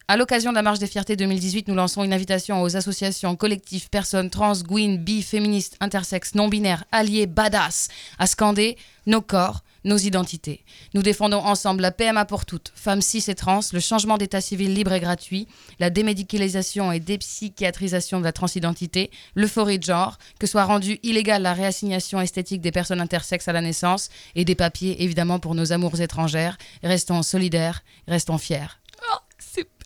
[0.09, 3.89] À l'occasion de la Marche des Fiertés 2018, nous lançons une invitation aux associations, collectifs,
[3.89, 10.63] personnes trans, gwyn, bi, féministes, intersexes, non-binaires, alliés, badass, à scander nos corps, nos identités.
[10.93, 14.73] Nous défendons ensemble la PMA pour toutes, femmes cis et trans, le changement d'état civil
[14.73, 15.45] libre et gratuit,
[15.77, 21.53] la démédicalisation et dépsychiatrisation de la transidentité, l'euphorie de genre, que soit rendue illégale la
[21.53, 25.99] réassignation esthétique des personnes intersexes à la naissance et des papiers évidemment pour nos amours
[25.99, 26.57] étrangères.
[26.81, 28.67] Restons solidaires, restons fiers.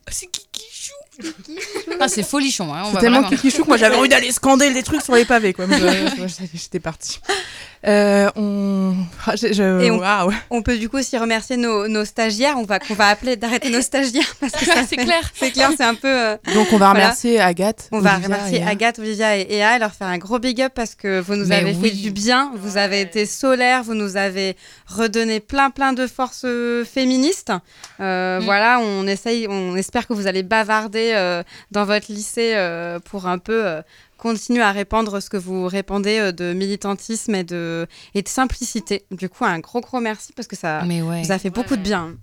[0.10, 0.94] C'est Kikichou.
[2.00, 4.32] Ah, c'est folichon, hein, on C'est va tellement vraiment- kikichou que moi j'avais envie d'aller
[4.32, 5.54] scander des trucs sur les pavés.
[5.54, 5.66] Quoi.
[6.54, 7.20] J'étais partie.
[7.86, 8.94] Euh, on...
[9.28, 9.92] ah, je- je- Et
[10.50, 12.56] on- peut du coup aussi remercier nos, nos stagiaires.
[12.58, 15.30] On va qu'on va appeler d'arrêter nos stagiaires parce que C'est clair.
[15.36, 16.08] C'est clair, c'est un peu.
[16.08, 17.06] euh, Donc on va Voilà.
[17.06, 17.90] remercier Agathe.
[17.92, 20.96] On va remercier et- Agathe, Olivia et Ea, leur faire un gros big up parce
[20.96, 21.90] que vous nous Mais avez oui.
[21.90, 24.56] fait du bien, vous avez été solaires, vous nous avez
[24.88, 27.52] redonné plein plein de forces euh, féministes.
[28.00, 28.44] Euh, Mm.
[28.46, 33.26] Voilà, on essaye, on espère que vous allez bavarder euh, dans votre lycée euh, pour
[33.28, 33.82] un peu euh,
[34.18, 39.04] continuer à répandre ce que vous répandez euh, de militantisme et de, et de simplicité.
[39.12, 41.22] Du coup, un gros gros merci parce que ça Mais ouais.
[41.24, 42.16] vous a fait beaucoup de bien.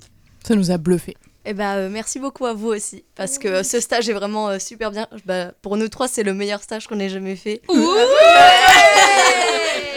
[0.47, 1.17] Ça nous a bluffé.
[1.45, 4.49] Eh ben, euh, merci beaucoup à vous aussi, parce que euh, ce stage est vraiment
[4.51, 5.07] euh, super bien.
[5.25, 7.63] Bah, pour nous trois, c'est le meilleur stage qu'on ait jamais fait.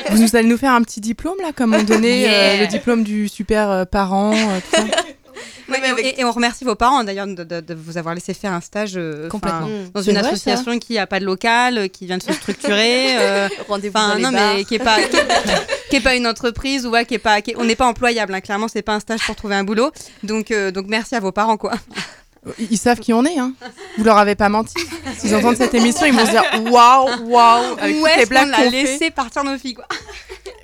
[0.10, 2.62] Vous nous allez nous faire un petit diplôme là, comme on donnait euh, Yeah.
[2.62, 4.84] le diplôme du super euh, parent, euh, tout ça?
[6.00, 8.60] Et, et on remercie vos parents d'ailleurs de, de- de vous avoir laissé faire un
[8.62, 9.70] stage euh, Complètement.
[9.94, 12.34] dans une vrai, ça association qui a pas de local, euh, qui vient de se
[12.34, 13.18] structurer.
[13.20, 14.56] euh, Rendez-vous dans les non, bars.
[14.56, 15.18] mais qui est pas, qui,
[15.90, 17.86] qui est pas une entreprise ou ouais, qui est pas, qui est- on n'est pas
[17.88, 18.34] employable.
[18.34, 18.42] hein.
[18.42, 19.92] Clairement, c'est pas un stage pour trouver un boulot.
[20.24, 21.74] Donc, euh, donc merci à vos parents, quoi.
[22.60, 23.54] Ils, savent qui on est, hein.
[23.98, 24.74] Vous leur avez pas menti.
[25.20, 28.24] S'ils entendent cette émission, ils vont se dire waouh, waouh, avec Où toutes les est-ce
[28.24, 28.70] qu'on blagues a qu'on fait.
[28.72, 29.86] laissé partir nos filles, quoi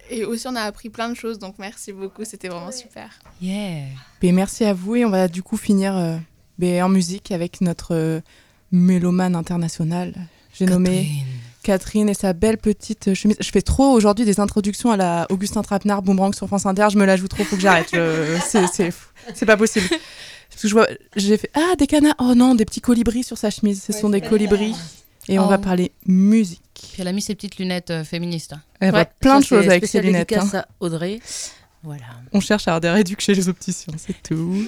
[0.09, 3.09] Et aussi, on a appris plein de choses, donc merci beaucoup, c'était vraiment super.
[3.39, 3.85] Yeah.
[4.21, 6.17] Ben, merci à vous et on va du coup finir euh,
[6.57, 8.19] ben, en musique avec notre euh,
[8.71, 10.13] mélomane international.
[10.53, 11.07] J'ai nommé
[11.61, 13.37] Catherine et sa belle petite chemise.
[13.39, 16.87] Je fais trop aujourd'hui des introductions à la Augustin Trapenard Boomerang sur France Inter.
[16.91, 17.89] Je me la joue trop, faut que j'arrête.
[18.43, 19.07] C'est, c'est, fou.
[19.35, 19.87] c'est pas possible.
[20.49, 22.15] Parce que je vois, j'ai fait ah des canards.
[22.19, 23.83] Oh non, des petits colibris sur sa chemise.
[23.83, 24.73] Ce sont des colibris.
[25.29, 25.49] Et on Oh.
[25.49, 26.61] va parler musique.
[26.73, 28.53] Puis elle a mis ses petites lunettes euh, féministes.
[28.53, 28.61] hein.
[28.79, 30.31] Elle voit Ouais, plein ça, de choses avec ses lunettes.
[30.31, 30.49] hein.
[30.53, 31.19] à Audrey.
[31.87, 32.03] Voilà.
[32.33, 34.67] On cherche à des réducs chez les opticiens, c'est tout.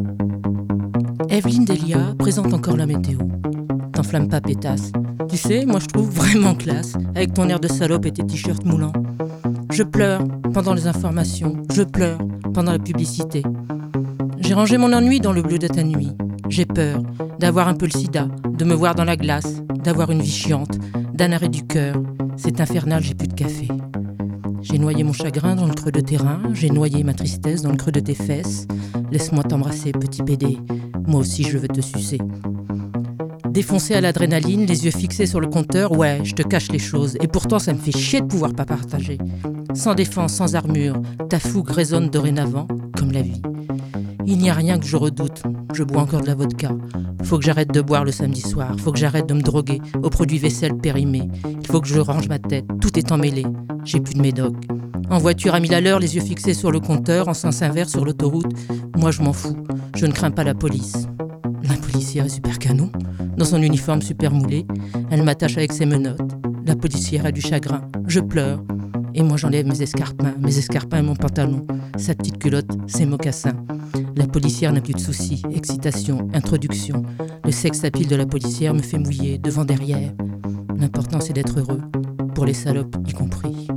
[1.28, 3.18] Evelyne Delia présente encore la météo.
[3.92, 4.90] T'enflamme pas, pétasse.
[5.28, 8.64] Tu sais, moi je trouve vraiment classe, avec ton air de salope et tes t-shirts
[8.64, 8.94] moulants.
[9.70, 12.16] Je pleure pendant les informations, je pleure
[12.54, 13.42] pendant la publicité.
[14.38, 16.12] J'ai rangé mon ennui dans le bleu de ta nuit.
[16.48, 17.02] J'ai peur
[17.38, 20.78] d'avoir un peu le sida, de me voir dans la glace, d'avoir une vie chiante,
[21.12, 21.96] d'un arrêt du cœur.
[22.38, 23.68] C'est infernal, j'ai plus de café.
[24.62, 27.70] J'ai noyé mon chagrin dans le creux de tes reins, j'ai noyé ma tristesse dans
[27.70, 28.66] le creux de tes fesses.
[29.10, 30.58] Laisse-moi t'embrasser, petit PD.
[31.06, 32.18] Moi aussi, je veux te sucer.
[33.50, 37.16] Défoncé à l'adrénaline, les yeux fixés sur le compteur, ouais, je te cache les choses.
[37.20, 39.18] Et pourtant, ça me fait chier de pouvoir pas partager.
[39.74, 41.00] Sans défense, sans armure,
[41.30, 43.40] ta fougue résonne dorénavant, comme la vie.
[44.28, 45.42] Il n'y a rien que je redoute.
[45.72, 46.72] Je bois encore de la vodka.
[47.22, 48.74] Faut que j'arrête de boire le samedi soir.
[48.78, 51.28] Faut que j'arrête de me droguer aux produits vaisselle périmés.
[51.44, 52.64] Il faut que je range ma tête.
[52.80, 53.44] Tout est emmêlé.
[53.84, 54.54] J'ai plus de médoc.
[55.10, 57.92] En voiture à mille à l'heure, les yeux fixés sur le compteur, en sens inverse
[57.92, 58.52] sur l'autoroute.
[58.96, 59.56] Moi, je m'en fous.
[59.94, 61.06] Je ne crains pas la police.
[61.62, 62.90] La policière est super canon.
[63.36, 64.66] Dans son uniforme super moulé,
[65.10, 66.32] elle m'attache avec ses menottes.
[66.66, 67.82] La policière a du chagrin.
[68.08, 68.60] Je pleure.
[69.18, 71.66] Et moi, j'enlève mes escarpins, mes escarpins et mon pantalon.
[71.96, 73.56] Sa petite culotte, ses mocassins.
[74.14, 75.42] La policière n'a plus de soucis.
[75.54, 77.02] Excitation, introduction.
[77.42, 80.12] Le sexe à pile de la policière me fait mouiller, devant, derrière.
[80.76, 81.80] L'important, c'est d'être heureux.
[82.34, 83.68] Pour les salopes, y compris.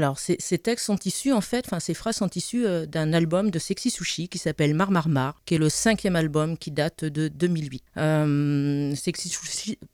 [0.00, 3.50] Alors, ces, textes sont issus, en fait, enfin, ces phrases sont issues euh, d'un album
[3.50, 7.04] de Sexy Sushi qui s'appelle Mar Mar Mar, qui est le cinquième album qui date
[7.04, 7.82] de 2008.
[7.98, 9.78] Euh, Sexy Sushi.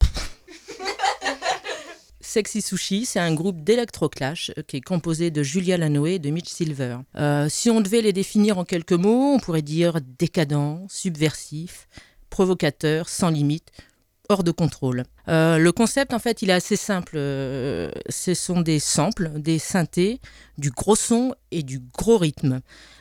[2.20, 6.30] Sexy Sushi, c'est un groupe d'électroclash euh, qui est composé de Julia Lanoé et de
[6.30, 6.98] Mitch Silver.
[7.48, 11.88] Si on devait les définir en quelques mots, on pourrait dire décadent, subversif,
[12.30, 13.72] provocateur, sans limite,
[14.28, 15.04] hors de contrôle.
[15.28, 17.14] Euh, le concept, en fait, il est assez simple.
[17.16, 20.20] Euh, ce sont des samples, des synthés,
[20.58, 22.60] du gros son et du gros rythme,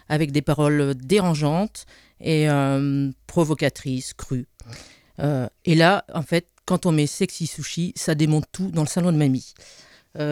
[0.10, 1.86] avec des paroles dérangeantes
[2.20, 4.48] et euh, provocatrices, crues.
[5.20, 8.88] Euh, et là, en fait, quand on met Sexy Sushi, ça démonte tout dans le
[8.88, 9.54] salon de mamie.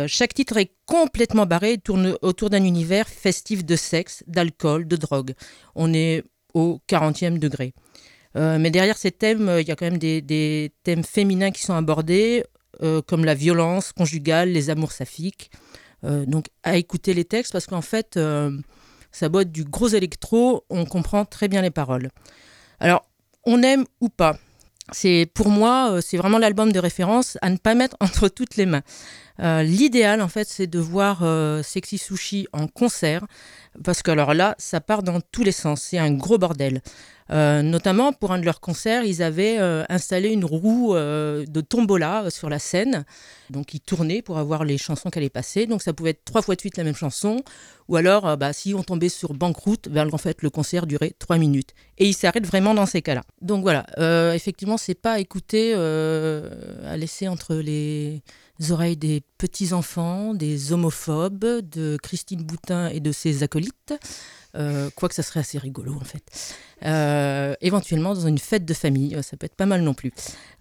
[0.07, 5.33] Chaque titre est complètement barré tourne autour d'un univers festif de sexe, d'alcool, de drogue.
[5.75, 6.23] On est
[6.53, 7.73] au 40e degré.
[8.35, 11.61] Euh, mais derrière ces thèmes, euh, il y a quand même des, thèmes féminins qui
[11.61, 12.43] sont abordés,
[12.81, 15.51] euh, comme la violence conjugale, les amours saphiques.
[16.03, 18.19] Donc à écouter les textes, parce qu'en fait,
[19.13, 22.09] ça boit du gros électro, on comprend très bien les paroles.
[22.81, 23.05] Alors,
[23.45, 24.37] on aime ou pas?
[24.91, 28.65] C'est pour moi, c'est vraiment l'album de référence à ne pas mettre entre toutes les
[28.65, 28.81] mains.
[29.39, 33.25] Euh, L'idéal, en fait, c'est de voir euh, Sexy Sushi en concert,
[33.83, 35.81] parce que alors là, ça part dans tous les sens.
[35.81, 36.81] C'est un gros bordel.
[37.31, 39.57] Euh, notamment pour un de leurs concerts, ils avaient
[39.89, 43.05] installé une roue de tombola sur la scène.
[43.49, 45.65] Donc ils tournaient pour avoir les chansons qu'elle allaient passer.
[45.65, 47.41] Donc ça pouvait être trois fois de suite la même chanson.
[47.87, 51.37] Ou alors, bah, si on tombait sur Banqueroute, ben, en fait, le concert durait trois
[51.37, 51.73] minutes.
[51.97, 53.23] Et il s'arrête vraiment dans ces cas-là.
[53.41, 53.85] Donc voilà,
[54.35, 58.21] effectivement, c'est pas à écouter, à laisser entre les
[58.69, 63.93] oreilles des petits-enfants, des homophobes, de Christine Boutin et de ses acolytes.
[64.55, 66.23] Euh, quoique ça serait assez rigolo en fait.
[66.85, 70.11] Euh, éventuellement dans une fête de famille, euh, ça peut être pas mal non plus.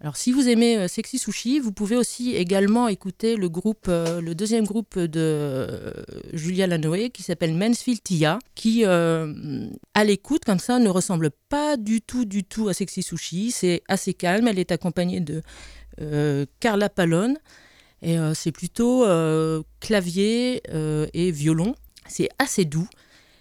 [0.01, 4.65] Alors si vous aimez Sexy Sushi, vous pouvez aussi également écouter le groupe, le deuxième
[4.65, 5.93] groupe de
[6.33, 12.01] Julia Lanoé qui s'appelle Mansfield Tia, qui à l'écoute comme ça ne ressemble pas du
[12.01, 13.51] tout du tout à Sexy Sushi.
[13.51, 14.47] C'est assez calme.
[14.47, 15.43] Elle est accompagnée de
[16.59, 17.37] Carla Palone
[18.03, 21.73] et euh, c'est plutôt euh, clavier euh, et violon.
[22.07, 22.87] C'est assez doux.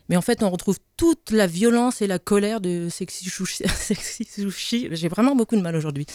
[0.09, 4.89] Mais en fait, on retrouve toute la violence et la colère de Sexy Sushi.
[4.93, 6.07] J'ai vraiment beaucoup de mal aujourd'hui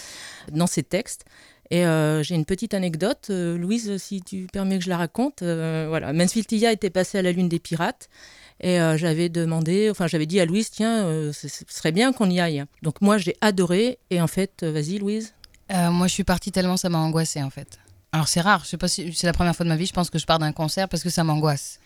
[0.52, 1.26] dans ces textes.
[1.70, 1.84] Et
[2.22, 5.42] j'ai une petite anecdote, Louise, si tu permets que je la raconte.
[5.42, 8.08] Euh, voilà, Mansfield Tia était passé à la Lune des Pirates.
[8.62, 12.64] Et j'avais demandé, enfin j'avais dit à Louise, tiens, ce serait bien qu'on y aille.
[12.84, 14.00] Donc moi j'ai adoré.
[14.12, 15.34] Et en fait, vas-y Louise.
[15.70, 17.80] Moi, je suis partie tellement ça m'a angoissée en fait.
[18.12, 19.94] Alors c'est rare, je sais pas si c'est la première fois de ma vie, je
[19.94, 21.80] pense que je pars d'un concert parce que ça m'angoisse.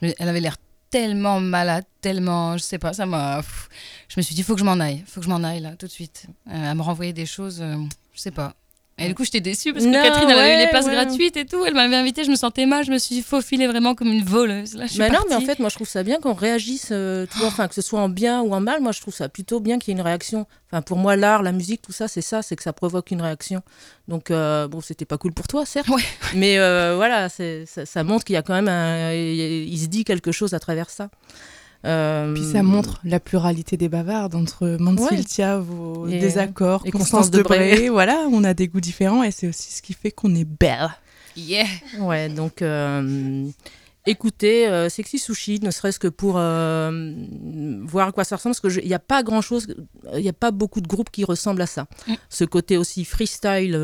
[0.00, 0.56] Elle avait l'air
[0.90, 3.42] tellement malade, tellement, je sais pas, ça m'a.
[4.08, 5.76] Je me suis dit, faut que je m'en aille, faut que je m'en aille là,
[5.76, 6.26] tout de suite.
[6.48, 7.76] Euh, elle me renvoyer des choses, euh,
[8.14, 8.54] je sais pas.
[8.98, 10.94] Et du coup, j'étais déçue parce que Non, Catherine, elle avait eu les places ouais.
[10.94, 11.62] gratuites et tout.
[11.66, 14.74] Elle m'avait invitée, je me sentais mal, je me suis faufilée vraiment comme une voleuse.
[14.74, 16.88] Là, je suis Bah non, mais en fait, moi je trouve ça bien qu'on réagisse,
[16.92, 18.80] euh, tu vois, enfin que ce soit en bien ou en mal.
[18.80, 20.46] Moi je trouve ça plutôt bien qu'il y ait une réaction.
[20.70, 23.20] Enfin pour moi, l'art, la musique, tout ça, c'est ça, c'est que ça provoque une
[23.20, 23.60] réaction.
[24.08, 25.88] Donc euh, bon, c'était pas cool pour toi, certes.
[25.88, 26.02] Ouais.
[26.34, 29.12] Mais euh, voilà, ça, ça montre qu'il y a quand même un.
[29.12, 31.10] Il se dit quelque chose à travers ça.
[31.84, 35.24] Euh, Puis ça montre la pluralité des bavardes entre Mansfield Ouais.
[35.24, 37.70] Tia, vos Et- désaccords, et Constance Constance Debré.
[37.72, 37.88] Debré.
[37.90, 40.88] voilà, on a des goûts différents et c'est aussi ce qui fait qu'on est belle.
[41.36, 41.66] Yeah.
[42.00, 42.62] Ouais, donc.
[42.62, 43.46] euh,
[44.06, 48.86] écoutez euh, Sexy Sushi, ne serait-ce que pour voir à quoi ça ressemble, parce qu'il
[48.88, 49.66] n'y a pas grand-chose,
[50.14, 51.86] il n'y a pas beaucoup de groupes qui ressemblent à ça.
[52.08, 52.14] Mm.
[52.30, 53.76] Ce côté aussi freestyle,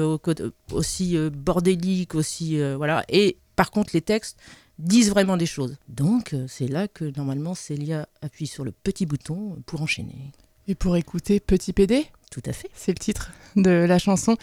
[0.72, 3.04] aussi bordélique, aussi voilà.
[3.08, 4.38] Et par contre, les textes
[4.82, 5.76] disent vraiment des choses.
[5.88, 10.32] Donc euh, c'est là que normalement Célia appuie sur le petit bouton pour enchaîner.
[10.68, 12.70] Et pour écouter Petit PD, Tout à fait.
[12.74, 14.36] c'est le titre de la chanson.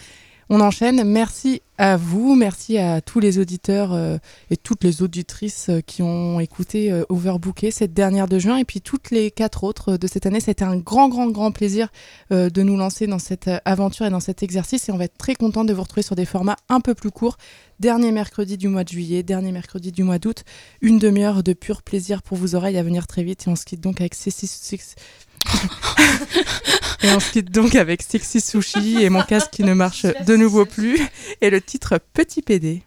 [0.52, 1.04] On enchaîne.
[1.04, 4.18] Merci à vous, merci à tous les auditeurs euh,
[4.50, 8.64] et toutes les auditrices euh, qui ont écouté euh, Overbooké cette dernière de juin et
[8.64, 10.40] puis toutes les quatre autres euh, de cette année.
[10.40, 11.88] C'était un grand, grand, grand plaisir
[12.30, 15.36] de nous lancer dans cette aventure et dans cet exercice et on va être très
[15.36, 17.36] content de vous retrouver sur des formats un peu plus courts.
[17.78, 20.42] Dernier mercredi du mois de juillet, dernier mercredi du mois d'août,
[20.80, 23.64] une demi-heure de pur plaisir pour vos oreilles à venir très vite et on se
[23.64, 24.96] quitte donc avec Sexy Six-
[27.02, 30.36] et on se quitte donc avec Sexy Sushi et mon casque qui ne marche de
[30.36, 31.00] nouveau plus
[31.40, 32.82] et le titre Petit PD.